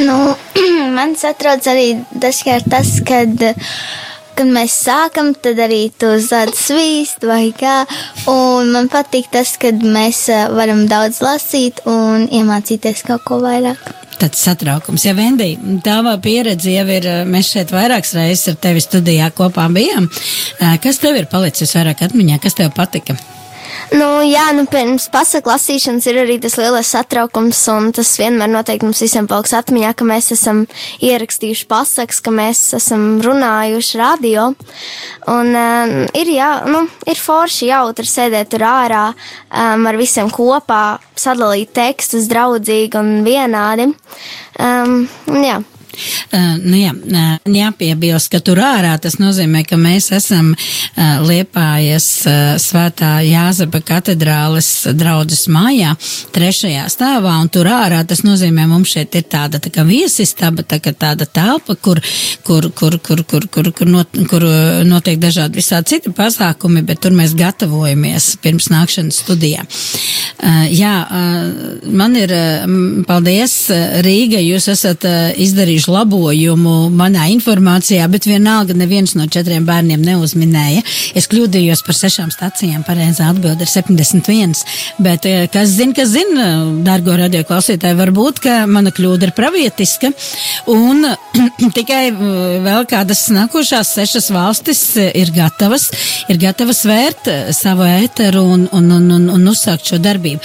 Nu, 0.04 0.34
man 0.96 1.16
satrauc 1.18 1.66
arī 1.72 1.96
dažkārt 2.12 2.68
tas, 2.70 2.92
kad, 3.08 3.42
kad 4.36 4.52
mēs 4.52 4.76
sākam, 4.84 5.32
tad 5.34 5.58
arī 5.64 5.86
tu 5.96 6.12
zādi 6.22 6.54
svīst 6.60 7.24
vai 7.26 7.48
kā. 7.56 7.82
Un 8.30 8.70
man 8.76 8.92
patīk 8.92 9.32
tas, 9.32 9.56
kad 9.60 9.80
mēs 9.80 10.26
eh, 10.28 10.44
varam 10.52 10.84
daudz 10.92 11.22
lasīt 11.24 11.82
un 11.88 12.28
iemācīties 12.28 13.02
kaut 13.08 13.24
ko 13.26 13.40
vairāk. 13.42 13.90
Tāds 14.22 14.38
satraukums. 14.38 15.02
Ja 15.02 15.16
Vendī, 15.18 15.56
tava 15.82 16.12
pieredze 16.22 16.70
jau 16.70 16.84
ir, 16.94 17.06
eh, 17.10 17.24
mēs 17.26 17.48
šeit 17.56 17.72
vairākas 17.74 18.14
reizes 18.14 18.52
ar 18.52 18.60
tevi 18.62 18.78
studijā 18.78 19.32
kopā 19.34 19.66
bijām. 19.74 20.06
Eh, 20.60 20.78
Kas 20.78 20.98
tev 21.02 21.16
ir 21.18 21.26
palicis 21.26 21.74
vairāk 21.74 22.06
atmiņā? 22.06 22.40
Kas 22.40 22.54
tev 22.54 22.70
patika? 22.70 23.16
Nu, 23.92 24.08
jā, 24.24 24.44
nu, 24.56 24.64
pirms 24.70 25.08
pasaku 25.12 25.50
lasīšanas 25.52 26.06
ir 26.08 26.20
arī 26.22 26.38
tas 26.42 26.56
lielais 26.60 26.88
satraukums, 26.94 27.60
un 27.72 27.90
tas 27.96 28.10
vienmēr 28.20 28.50
noteikti 28.52 28.86
mums 28.88 29.02
visiem 29.04 29.28
paliks 29.30 29.52
atmiņā, 29.56 29.92
ka 29.96 30.06
mēs 30.08 30.32
esam 30.36 30.64
ierakstījuši 31.04 31.66
pasakas, 31.70 32.22
ka 32.24 32.32
mēs 32.34 32.62
esam 32.78 33.20
runājuši 33.24 34.00
radio. 34.00 34.48
Un 35.32 35.52
um, 35.52 35.94
ir, 36.18 36.32
jā, 36.36 36.50
nu, 36.72 36.86
ir 37.08 37.20
forši 37.20 37.72
jautri 37.72 38.08
sēdēt 38.08 38.52
tur 38.54 38.64
ārā 38.68 39.04
um, 39.12 39.86
ar 39.88 40.00
visiem 40.00 40.32
kopā, 40.32 40.98
sadalīt 41.18 41.74
tekstus 41.76 42.30
draudzīgi 42.32 42.98
un 43.00 43.20
vienādi. 43.26 43.92
Um, 44.60 45.04
un 45.32 45.46
jā. 45.46 45.60
Uh, 46.32 46.56
nu 46.62 46.78
jā, 46.78 46.92
uh, 46.92 47.52
jāpiebilst, 47.52 48.30
ka 48.32 48.40
tur 48.44 48.60
ārā 48.64 48.94
tas 49.02 49.18
nozīmē, 49.20 49.64
ka 49.68 49.76
mēs 49.80 50.10
esam 50.16 50.52
uh, 50.54 51.20
Liepājas 51.26 52.06
uh, 52.26 52.36
svētā 52.62 53.14
Jāzepa 53.26 53.82
katedrāles 53.84 54.68
draudzes 54.96 55.44
mājā, 55.52 55.94
trešajā 56.34 56.86
stāvā, 56.92 57.36
un 57.42 57.50
tur 57.52 57.68
ārā 57.70 58.02
tas 58.08 58.24
nozīmē, 58.24 58.66
mums 58.70 58.94
šeit 58.94 59.16
ir 59.18 59.26
tāda 59.32 59.60
tā 59.62 59.72
kā 59.74 59.84
viesistaba, 59.88 60.64
tā 60.64 60.80
kā 60.82 60.94
tāda 60.96 61.28
telpa, 61.28 61.76
kur, 61.76 62.00
kur, 62.46 62.70
kur, 62.78 62.98
kur, 63.04 63.24
kur, 63.28 63.48
kur, 63.52 63.72
kur, 63.76 63.92
not, 63.92 64.16
kur 64.30 64.46
notiek 64.88 65.20
dažādi 65.22 65.60
visādi 65.60 65.96
citi 65.96 66.14
pasākumi, 66.16 66.84
bet 66.86 67.02
tur 67.04 67.14
mēs 67.16 67.36
gatavojamies 67.38 68.32
pirms 68.42 68.70
nākšanas 68.72 69.20
studijā. 69.24 69.66
Jā, 70.72 70.94
man 71.92 72.16
ir, 72.18 72.32
paldies, 73.08 73.54
Rīga, 74.02 74.40
jūs 74.42 74.68
esat 74.72 75.04
uh, 75.06 75.30
izdarījuši 75.82 75.90
labojumu 75.90 76.90
manā 76.90 77.28
informācijā, 77.32 78.06
bet 78.10 78.26
vienalga 78.26 78.74
neviens 78.74 79.14
no 79.14 79.26
četriem 79.26 79.64
bērniem 79.64 80.02
neuzminēja. 80.02 80.82
Es 81.14 81.28
kļūdījos 81.28 81.82
par 81.84 81.94
sešām 81.94 82.30
stacijām, 82.30 82.82
pareizā 82.84 83.30
atbilde 83.30 83.64
ir 83.64 83.70
71, 83.70 84.54
bet 84.98 85.26
uh, 85.26 85.46
kas 85.50 85.68
zina, 85.76 85.94
kas 85.94 86.12
zina, 86.12 86.64
dārgo 86.84 87.16
radio 87.16 87.42
klausītāji, 87.44 87.98
varbūt, 87.98 88.40
ka 88.42 88.66
mana 88.66 88.90
kļūda 88.90 89.28
ir 89.28 89.34
pravietiska, 89.34 90.12
un 90.68 91.04
tikai 91.76 92.12
uh, 92.12 92.62
vēl 92.64 92.86
kādas 92.90 93.28
nākošās 93.32 93.94
sešas 93.96 94.30
valstis 94.32 94.82
uh, 94.96 95.10
ir 95.14 95.32
gatavas, 95.34 95.90
ir 96.28 96.40
gatavas 96.42 96.84
vērt 96.86 97.30
savu 97.52 97.86
ēteru 97.86 98.44
un, 98.56 98.66
un, 98.72 98.90
un, 98.98 99.08
un, 99.18 99.30
un 99.36 99.48
uzsākt 99.52 99.88
šo 99.88 100.00
darbību. 100.02 100.42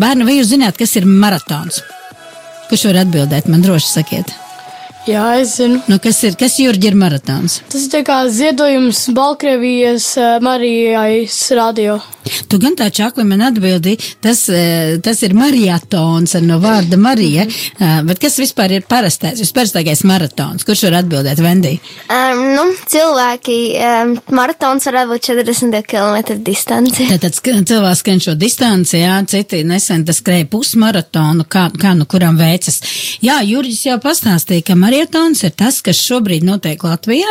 Bērni, 0.00 0.26
vai 0.26 0.38
jūs 0.38 0.50
zināt, 0.52 0.78
kas 0.78 0.96
ir 0.98 1.06
maratons? 1.08 1.82
Kurš 2.70 2.88
var 2.90 3.04
atbildēt? 3.04 3.48
Man 3.50 3.62
droši 3.64 3.92
sakiet. 3.98 4.34
Jā, 5.06 5.36
es 5.38 5.52
zinu. 5.60 5.78
Nu, 5.86 6.00
kas 6.02 6.18
ir, 6.26 6.34
kas 6.34 6.56
Jurģi 6.58 6.88
ir 6.90 6.96
maratons? 6.98 7.60
Tas 7.70 7.84
ir 7.86 8.02
kā 8.06 8.18
ziedojums 8.26 9.04
Baltkrievijas 9.14 10.08
eh, 10.18 10.32
Marijais 10.42 11.36
radio. 11.54 12.00
Tu 12.50 12.58
gan 12.58 12.74
tā 12.74 12.88
čakli 12.90 13.22
man 13.26 13.44
atbildi, 13.46 13.94
tas, 14.22 14.40
eh, 14.50 14.96
tas 15.02 15.22
ir 15.22 15.34
maratons 15.38 16.34
ar 16.34 16.42
no 16.42 16.58
vārda 16.62 16.98
Marija, 16.98 17.44
eh, 17.46 18.00
bet 18.08 18.18
kas 18.22 18.38
vispār 18.42 18.74
ir 18.74 18.86
parastais, 18.90 19.38
visparastākais 19.44 20.02
maratons? 20.10 20.66
Kurš 20.66 20.82
var 20.88 20.98
atbildēt, 21.04 21.38
Vendī? 21.42 21.76
Um, 22.10 22.42
nu, 22.56 22.66
cilvēki, 22.90 23.58
um, 23.78 24.16
maratons 24.34 24.88
varētu 24.90 25.12
būt 25.14 25.30
40 25.30 25.86
km 25.86 26.42
distance. 26.42 27.06
Tātad 27.12 27.38
cilvēks 27.38 28.02
skan 28.02 28.24
šo 28.26 28.34
distanci, 28.38 28.98
jā, 29.04 29.20
citi 29.30 29.62
nesen 29.66 30.02
tas 30.08 30.18
skrēja 30.18 30.50
pusmaratonu, 30.50 31.46
kā, 31.46 31.68
kā 31.78 31.94
nu 31.94 32.10
kuram 32.10 32.38
veicas. 32.42 32.82
Jā, 33.22 33.38
Jurģis 33.46 33.86
jau 33.92 34.00
pastāstīja, 34.02 34.66
ka 34.66 34.78
maratons 34.96 35.42
ir 35.44 35.52
tas, 35.52 35.80
kas 35.84 35.98
šobrīd 36.00 36.44
notiek 36.44 36.82
Latvijā, 36.82 37.28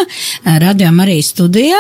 radio 0.62 0.92
Marija 0.94 1.24
studijā, 1.24 1.80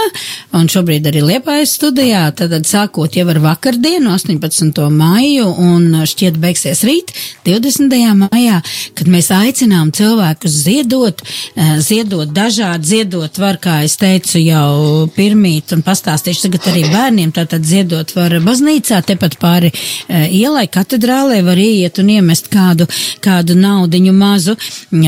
un 0.57 0.67
šobrīd 0.67 1.05
arī 1.07 1.21
Liepājas 1.21 1.75
studijā, 1.77 2.23
tad 2.35 2.53
sākot 2.65 3.15
jau 3.15 3.27
ar 3.29 3.39
vakardienu, 3.43 4.11
18. 4.15 4.81
maiju, 4.89 5.47
un 5.61 6.01
šķiet 6.05 6.39
beigsies 6.41 6.83
rīt, 6.87 7.13
20. 7.45 7.93
maijā, 8.25 8.61
kad 8.97 9.11
mēs 9.11 9.29
aicinām 9.31 9.91
cilvēkus 9.95 10.55
ziedot, 10.65 11.21
ziedot 11.79 12.33
dažādi, 12.33 12.85
ziedot 12.95 13.37
var, 13.37 13.59
kā 13.61 13.83
es 13.85 13.97
teicu, 14.01 14.39
jau 14.41 15.07
pirmīt, 15.15 15.75
un 15.75 15.85
pastāstīšu 15.85 16.47
tagad 16.47 16.69
arī 16.73 16.85
bērniem, 16.89 17.33
tātad 17.35 17.65
ziedot 17.65 18.15
var 18.17 18.39
baznīcā, 18.45 19.03
tepat 19.05 19.37
pāri 19.41 19.71
ielai, 20.09 20.65
katedrālē, 20.71 21.43
var 21.45 21.61
ieiet 21.61 22.01
un 22.01 22.11
iemest 22.17 22.49
kādu, 22.53 22.89
kādu 23.23 23.57
naudiņu 23.59 24.17
mazu, 24.17 24.57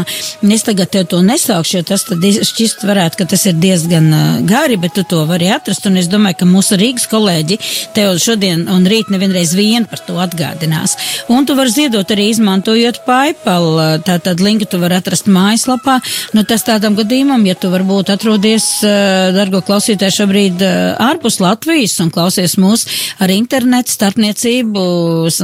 Es 0.59 0.65
tagad 0.67 0.91
tev 0.93 1.07
to 1.13 1.19
nesaukšu, 1.23 1.79
jo 1.79 1.83
tas 1.93 2.03
tad 2.09 2.19
šķist 2.23 2.85
varētu, 2.89 3.15
ka 3.21 3.25
tas 3.33 3.43
ir 3.49 3.55
diezgan 3.61 4.07
uh, 4.13 4.21
gari, 4.49 4.77
bet 4.81 4.93
tu 4.97 5.03
to 5.09 5.19
vari 5.29 5.49
atrast, 5.53 5.87
un 5.87 5.95
es 6.01 6.09
domāju, 6.11 6.18
ka 6.39 6.47
mūsu 6.49 6.79
Rīgas 6.79 7.07
kolēģi 7.11 7.59
tev 7.97 8.17
šodien 8.23 8.67
un 8.73 8.87
rīt 8.89 9.11
nevienreiz 9.13 9.55
vien 9.57 9.87
par 9.89 10.03
to 10.07 10.19
atgādinās. 10.21 10.97
Un 11.33 11.47
tu 11.47 11.57
vari 11.59 11.73
ziedot 11.73 12.09
arī 12.15 12.29
izmantojot 12.33 13.03
PayPal, 13.07 13.67
uh, 13.69 13.95
tātad 14.05 14.43
linku 14.45 14.69
tu 14.69 14.81
vari 14.83 14.99
atrast 14.99 15.31
mājaslapā. 15.31 15.99
Nu, 16.37 16.45
tas 16.49 16.67
tādam 16.67 16.97
gadījumam, 16.99 17.45
ja 17.49 17.57
tu 17.59 17.71
varbūt 17.73 18.13
atrodies, 18.15 18.67
uh, 18.87 19.31
dargo 19.37 19.63
klausītāji, 19.67 20.17
šobrīd 20.21 20.65
uh, 20.65 20.75
ārpus 21.09 21.41
Latvijas 21.43 21.99
un 22.05 22.13
klausies 22.15 22.59
mūs 22.61 22.87
ar 23.23 23.33
internetu 23.35 23.95
starpniecību 23.95 24.85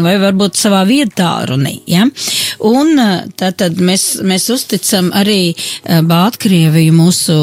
vai 0.04 0.16
varbūt 0.22 0.58
savā 0.58 0.82
vietā 0.88 1.30
runī, 1.48 1.78
ja? 1.90 2.06
Un 2.64 2.94
uh, 2.98 3.24
tātad 3.38 3.78
mēs, 3.80 4.06
mēs 4.24 4.48
uzticam 4.54 5.10
arī 5.14 5.54
Baltkrieviju 5.84 6.94
mūsu, 6.94 7.34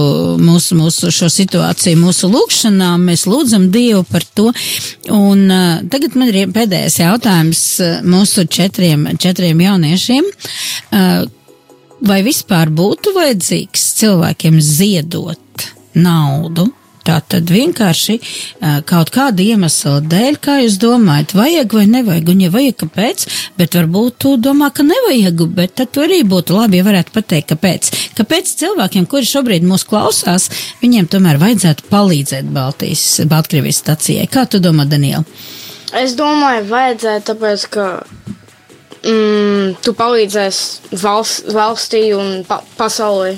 mūsu, 0.41 0.77
mūsu 0.79 1.11
šo 1.13 1.29
situāciju, 1.31 1.99
mūsu 1.99 2.29
lūgšanām, 2.31 3.03
mēs 3.09 3.20
lūdzam 3.29 3.69
Dievu 3.73 4.03
par 4.09 4.25
to. 4.37 4.49
Un 5.13 5.45
uh, 5.47 5.83
tagad 5.91 6.17
man 6.19 6.31
ir 6.31 6.51
pēdējais 6.55 6.99
jautājums 7.03 7.63
mūsu 8.07 8.47
četriem, 8.49 9.07
četriem 9.21 9.61
jauniešiem. 9.67 10.27
Uh, 10.91 11.23
vai 12.01 12.21
vispār 12.25 12.71
būtu 12.73 13.13
vajadzīgs 13.17 13.87
cilvēkiem 14.01 14.61
ziedot 14.63 15.67
naudu? 15.93 16.69
Tā 17.07 17.17
tad 17.25 17.49
vienkārši 17.49 18.17
kaut 18.89 19.09
kāda 19.13 19.41
iemesla 19.41 19.97
dēļ, 20.05 20.37
kā 20.43 20.57
jūs 20.61 20.77
domājat, 20.81 21.33
vajag 21.37 21.73
vai 21.77 21.85
nevajag, 21.89 22.29
un 22.33 22.43
ja 22.45 22.51
vajag, 22.53 22.77
kāpēc, 22.83 23.25
bet 23.57 23.77
varbūt 23.79 24.19
tu 24.21 24.35
domā, 24.37 24.69
ka 24.75 24.85
nevajag, 24.85 25.41
bet 25.57 25.73
tad 25.81 25.97
arī 26.03 26.21
būtu 26.27 26.59
labi, 26.59 26.77
ja 26.77 26.85
varētu 26.85 27.15
pateikt, 27.15 27.49
kāpēc. 27.55 27.91
Kāpēc 28.19 28.53
cilvēkiem, 28.61 29.09
kuri 29.09 29.29
šobrīd 29.29 29.65
mūs 29.65 29.87
klausās, 29.89 30.49
viņiem 30.83 31.09
tomēr 31.11 31.41
vajadzētu 31.41 31.89
palīdzēt 31.89 32.53
Baltijas, 32.53 33.05
Baltkrievijas 33.31 33.81
stacijai? 33.81 34.29
Kā 34.29 34.45
tu 34.45 34.61
domā, 34.61 34.85
Daniela? 34.89 35.25
Es 35.97 36.13
domāju, 36.15 36.67
vajadzētu, 36.69 37.25
tāpēc, 37.33 37.65
ka 37.73 37.87
mm, 39.01 39.79
tu 39.83 39.93
palīdzēsi 39.97 40.99
valsts, 41.01 41.49
valstī 41.55 42.11
un 42.15 42.43
pa 42.47 42.61
pasaulē. 42.77 43.33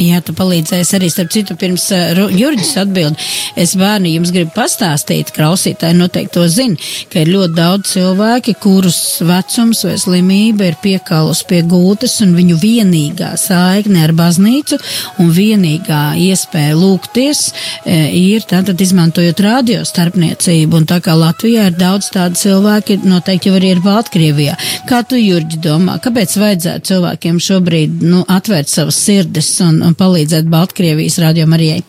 Jā, 0.00 0.22
tu 0.24 0.32
palīdzēsi 0.32 0.94
arī, 0.96 1.08
starp 1.12 1.28
citu, 1.34 1.54
pirms 1.60 1.82
uh, 1.92 2.22
Jurģis 2.32 2.70
atbild. 2.80 3.18
Es 3.60 3.74
bērni 3.76 4.14
jums 4.14 4.30
gribu 4.32 4.54
pastāstīt, 4.54 5.28
klausītāji 5.36 5.98
noteikti 5.98 6.32
to 6.38 6.46
zina, 6.48 6.78
ka 7.12 7.20
ir 7.20 7.28
ļoti 7.34 7.52
daudz 7.58 7.90
cilvēki, 7.90 8.54
kurus 8.62 8.96
vecums 9.28 9.82
vai 9.84 9.98
slimība 10.00 10.70
ir 10.70 10.78
piekalus 10.80 11.42
pie 11.44 11.60
gultas 11.68 12.14
un 12.24 12.32
viņu 12.38 12.56
vienīgā 12.62 13.34
saikne 13.40 14.06
ar 14.06 14.14
baznīcu 14.16 14.78
un 15.20 15.34
vienīgā 15.36 16.00
iespēja 16.30 16.78
lūgties 16.80 17.42
e, 17.84 17.98
ir 18.16 18.48
tātad 18.48 18.80
izmantojot 18.80 19.44
radio 19.44 19.84
starpniecību. 19.84 20.80
Un 20.80 20.88
tā 20.88 21.02
kā 21.04 21.18
Latvijā 21.18 21.68
ir 21.68 21.76
daudz 21.76 22.08
tādu 22.16 22.40
cilvēki, 22.40 23.02
noteikti 23.04 23.52
jau 23.52 23.58
arī 23.60 23.74
ir 23.74 23.84
Baltkrievijā. 23.84 24.56
Kā 24.88 25.02
tu, 25.04 25.20
Jurģi, 25.20 25.60
domā, 25.60 26.00
kāpēc 26.00 26.38
vajadzētu 26.40 26.94
cilvēkiem 26.94 27.44
šobrīd, 27.50 28.00
nu, 28.08 28.24
atvērt 28.32 28.72
savas 28.72 29.04
sirdis 29.04 29.52
un 29.66 29.89
palīdzēt 29.98 30.48
Baltkrievijas 30.50 31.18
radio 31.22 31.46
Marijai. 31.50 31.82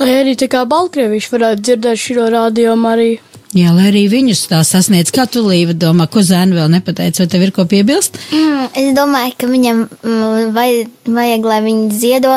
Lai 0.00 0.14
arī 0.22 0.34
tā 0.38 0.48
kā 0.50 0.64
Baltkrievieši 0.68 1.32
varētu 1.34 1.66
dzirdēt 1.68 2.00
šo 2.00 2.30
radio 2.32 2.76
arī. 2.76 3.20
Jā, 3.52 3.68
lai 3.76 3.90
arī 3.90 4.06
viņus 4.08 4.46
tā 4.48 4.62
sasniedz. 4.64 5.10
Kā 5.12 5.26
tu, 5.28 5.42
Līva, 5.44 5.74
domā, 5.76 6.06
ko 6.08 6.22
zēni 6.24 6.56
vēl 6.56 6.70
nepateica, 6.72 7.20
vai 7.20 7.28
tev 7.28 7.42
ir 7.44 7.50
ko 7.52 7.66
piebilst? 7.68 8.14
Mm, 8.32 8.70
es 8.80 8.86
domāju, 8.96 9.34
ka 9.36 9.48
viņam 9.50 9.82
mm, 9.90 10.54
vajag, 10.56 10.92
vajag, 11.12 11.48
lai 11.50 11.58
viņi 11.66 11.98
ziedo, 12.00 12.30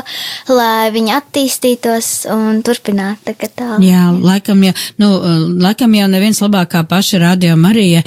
lai 0.51 0.89
viņi 0.91 1.13
attīstītos 1.15 2.09
un 2.33 2.59
turpinātu 2.67 3.29
tā 3.29 3.35
kā 3.39 3.47
tā. 3.47 3.67
Jā, 3.85 4.09
laikam 4.11 4.65
jau, 4.67 4.73
nu, 4.99 5.09
laikam 5.63 5.95
jau 5.95 6.09
neviens 6.11 6.41
labāk 6.43 6.73
kā 6.73 6.81
paša 6.89 7.21
radio 7.23 7.55
Marija, 7.55 8.03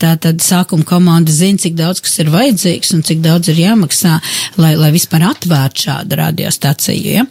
tā 0.00 0.14
tad 0.24 0.40
sākuma 0.40 0.88
komanda 0.88 1.34
zina, 1.34 1.60
cik 1.60 1.76
daudz 1.76 2.00
kas 2.06 2.22
ir 2.24 2.32
vajadzīgs 2.32 2.94
un 2.96 3.04
cik 3.04 3.20
daudz 3.26 3.52
ir 3.52 3.60
jāmaksā, 3.66 4.14
lai, 4.62 4.72
lai 4.80 4.92
vispār 4.96 5.26
atvērtu 5.28 5.90
šādu 5.90 6.20
radiostaciju. 6.22 7.18
Ja? 7.18 7.28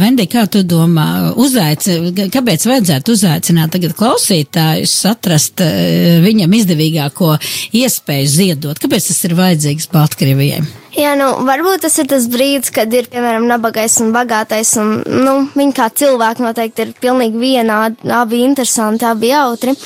Vendi, 0.00 0.24
kā 0.30 0.48
tu 0.48 0.64
domā, 0.64 1.34
uzaici, 1.36 2.00
kāpēc 2.32 2.64
vajadzētu 2.72 3.18
uzaicināt 3.18 3.76
tagad 3.76 3.92
klausīt? 3.98 4.37
Klausītājus 4.38 5.06
atrast 5.08 5.60
uh, 5.60 6.22
viņam 6.22 6.52
izdevīgāko 6.52 7.38
iespēju 7.72 8.28
ziedot. 8.28 8.78
Kāpēc 8.78 9.08
tas 9.08 9.24
ir 9.24 9.34
vajadzīgs 9.34 9.88
Baltkrievijai? 9.92 10.62
Jā, 10.98 11.14
nu, 11.16 11.44
varbūt 11.46 11.82
tas 11.82 11.98
ir 11.98 12.08
tas 12.08 12.26
brīdis, 12.26 12.72
kad 12.74 12.92
ir, 12.92 13.08
piemēram, 13.10 13.46
nabagais 13.46 14.00
un 14.00 14.12
bagātais, 14.12 14.76
un, 14.80 15.02
nu, 15.06 15.48
viņi 15.54 15.74
kā 15.74 15.88
cilvēki 15.94 16.42
noteikti 16.42 16.82
ir 16.82 16.94
pilnīgi 17.00 17.38
vienādi, 17.38 18.10
abi 18.10 18.42
interesanti, 18.42 19.06
abi 19.06 19.30
jautri. 19.30 19.76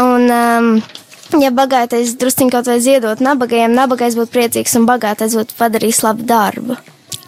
Un, 0.00 0.28
um, 0.28 0.70
ja 1.40 1.50
bagātais 1.50 2.16
drusciņ 2.20 2.50
kaut 2.52 2.68
vai 2.68 2.80
ziedot 2.80 3.20
nabagajiem, 3.24 3.72
nabagais 3.72 4.18
būtu 4.18 4.34
priecīgs 4.36 4.76
un 4.76 4.88
bagātais 4.90 5.36
būtu 5.38 5.56
padarījis 5.56 6.04
labu 6.04 6.28
darbu. 6.28 6.76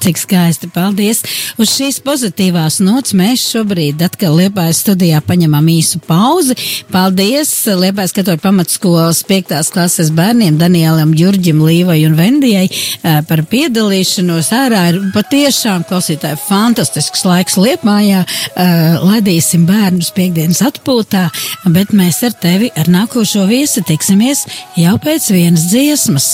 Cik 0.03 0.19
skaisti, 0.19 0.67
paldies! 0.75 1.21
Uz 1.63 1.77
šīs 1.77 2.01
pozitīvās 2.03 2.81
nots 2.83 3.13
mēs 3.15 3.45
šobrīd 3.53 4.01
atkal 4.03 4.35
Liepājas 4.35 4.81
studijā 4.83 5.21
paņemam 5.23 5.69
īsu 5.71 6.01
pauzi. 6.03 6.57
Paldies 6.91 7.53
Liepājas 7.79 8.11
katoļu 8.17 8.41
pamatskolas 8.43 9.21
piektās 9.29 9.71
klases 9.71 10.11
bērniem 10.11 10.57
Danielam, 10.59 11.13
Jurģim, 11.15 11.61
Līvai 11.63 12.01
un 12.09 12.17
Vendijai 12.19 12.65
par 13.29 13.45
piedalīšanos. 13.53 14.49
Ārā 14.59 14.81
ir 14.91 14.99
patiešām 15.15 15.87
klausītāji 15.87 16.41
fantastisks 16.49 17.23
laiks 17.29 17.61
Liepājā. 17.63 18.25
Ladīsim 19.07 19.69
bērnus 19.71 20.11
piekdienas 20.19 20.65
atpūtā, 20.67 21.29
bet 21.71 21.95
mēs 21.95 22.25
ar 22.27 22.35
tevi 22.43 22.73
ar 22.75 22.91
nākošo 22.91 23.47
viesi 23.47 23.87
tiksimies 23.87 24.49
jau 24.83 24.99
pēc 25.07 25.31
vienas 25.31 25.71
dziesmas. 25.71 26.29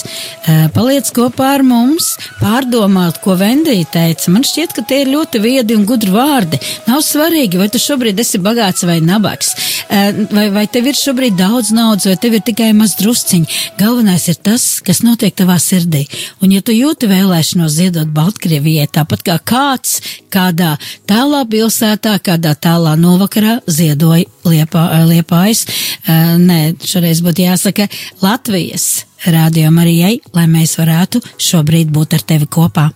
Paliec 0.73 1.13
kopā 1.13 1.53
ar 1.59 1.69
mums, 1.69 2.15
pārdomāt, 2.41 3.21
ko 3.21 3.37
Vendija 3.37 3.58
Vendija 3.59 3.85
teica, 3.91 4.31
man 4.31 4.45
šķiet, 4.47 4.71
ka 4.77 4.83
tie 4.87 5.01
ir 5.03 5.09
ļoti 5.11 5.41
viedi 5.43 5.75
un 5.75 5.83
gudri 5.87 6.13
vārdi. 6.15 6.61
Nav 6.87 7.01
svarīgi, 7.03 7.59
vai 7.59 7.67
tu 7.73 7.81
šobrīd 7.83 8.21
esi 8.23 8.39
bagāts 8.39 8.85
vai 8.87 9.01
nabaks, 9.03 9.49
eh, 9.91 10.21
vai, 10.31 10.45
vai 10.55 10.63
tev 10.71 10.87
ir 10.87 10.95
šobrīd 10.95 11.35
daudz 11.35 11.73
naudas, 11.75 12.07
vai 12.07 12.15
tev 12.23 12.37
ir 12.39 12.45
tikai 12.47 12.69
maz 12.79 12.95
drusciņi. 13.01 13.59
Galvenais 13.81 14.29
ir 14.31 14.39
tas, 14.47 14.79
kas 14.79 15.03
notiek 15.03 15.35
tavā 15.35 15.59
sirdī. 15.59 16.05
Un 16.41 16.55
ja 16.55 16.63
tu 16.63 16.71
jūti 16.71 17.11
vēlēšanos 17.11 17.75
ziedot 17.81 18.15
Baltkrievijai, 18.15 18.87
tāpat 18.95 19.27
kā 19.27 19.41
kāds 19.43 19.99
kādā 20.31 20.77
tālā 21.11 21.43
pilsētā, 21.51 22.15
kādā 22.23 22.55
tālā 22.55 22.95
novakarā 22.95 23.59
ziedoja 23.67 24.31
liepā, 24.47 24.87
liepājas, 25.11 25.67
eh, 26.07 26.39
nē, 26.39 26.79
šoreiz 26.79 27.27
būtu 27.27 27.51
jāsaka 27.51 27.91
Latvijas 28.23 29.08
Radio 29.27 29.71
Marijai, 29.75 30.21
lai 30.37 30.47
mēs 30.47 30.77
varētu 30.79 31.21
šobrīd 31.43 31.91
būt 31.91 32.15
ar 32.15 32.23
tevi 32.23 32.47
kopā. 32.47 32.89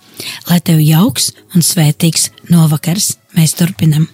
Lai 0.51 0.61
tev 0.63 0.79
jauks 0.79 1.33
un 1.57 1.67
svētīgs 1.67 2.31
novakars, 2.51 3.17
mēs 3.35 3.57
turpinam. 3.59 4.07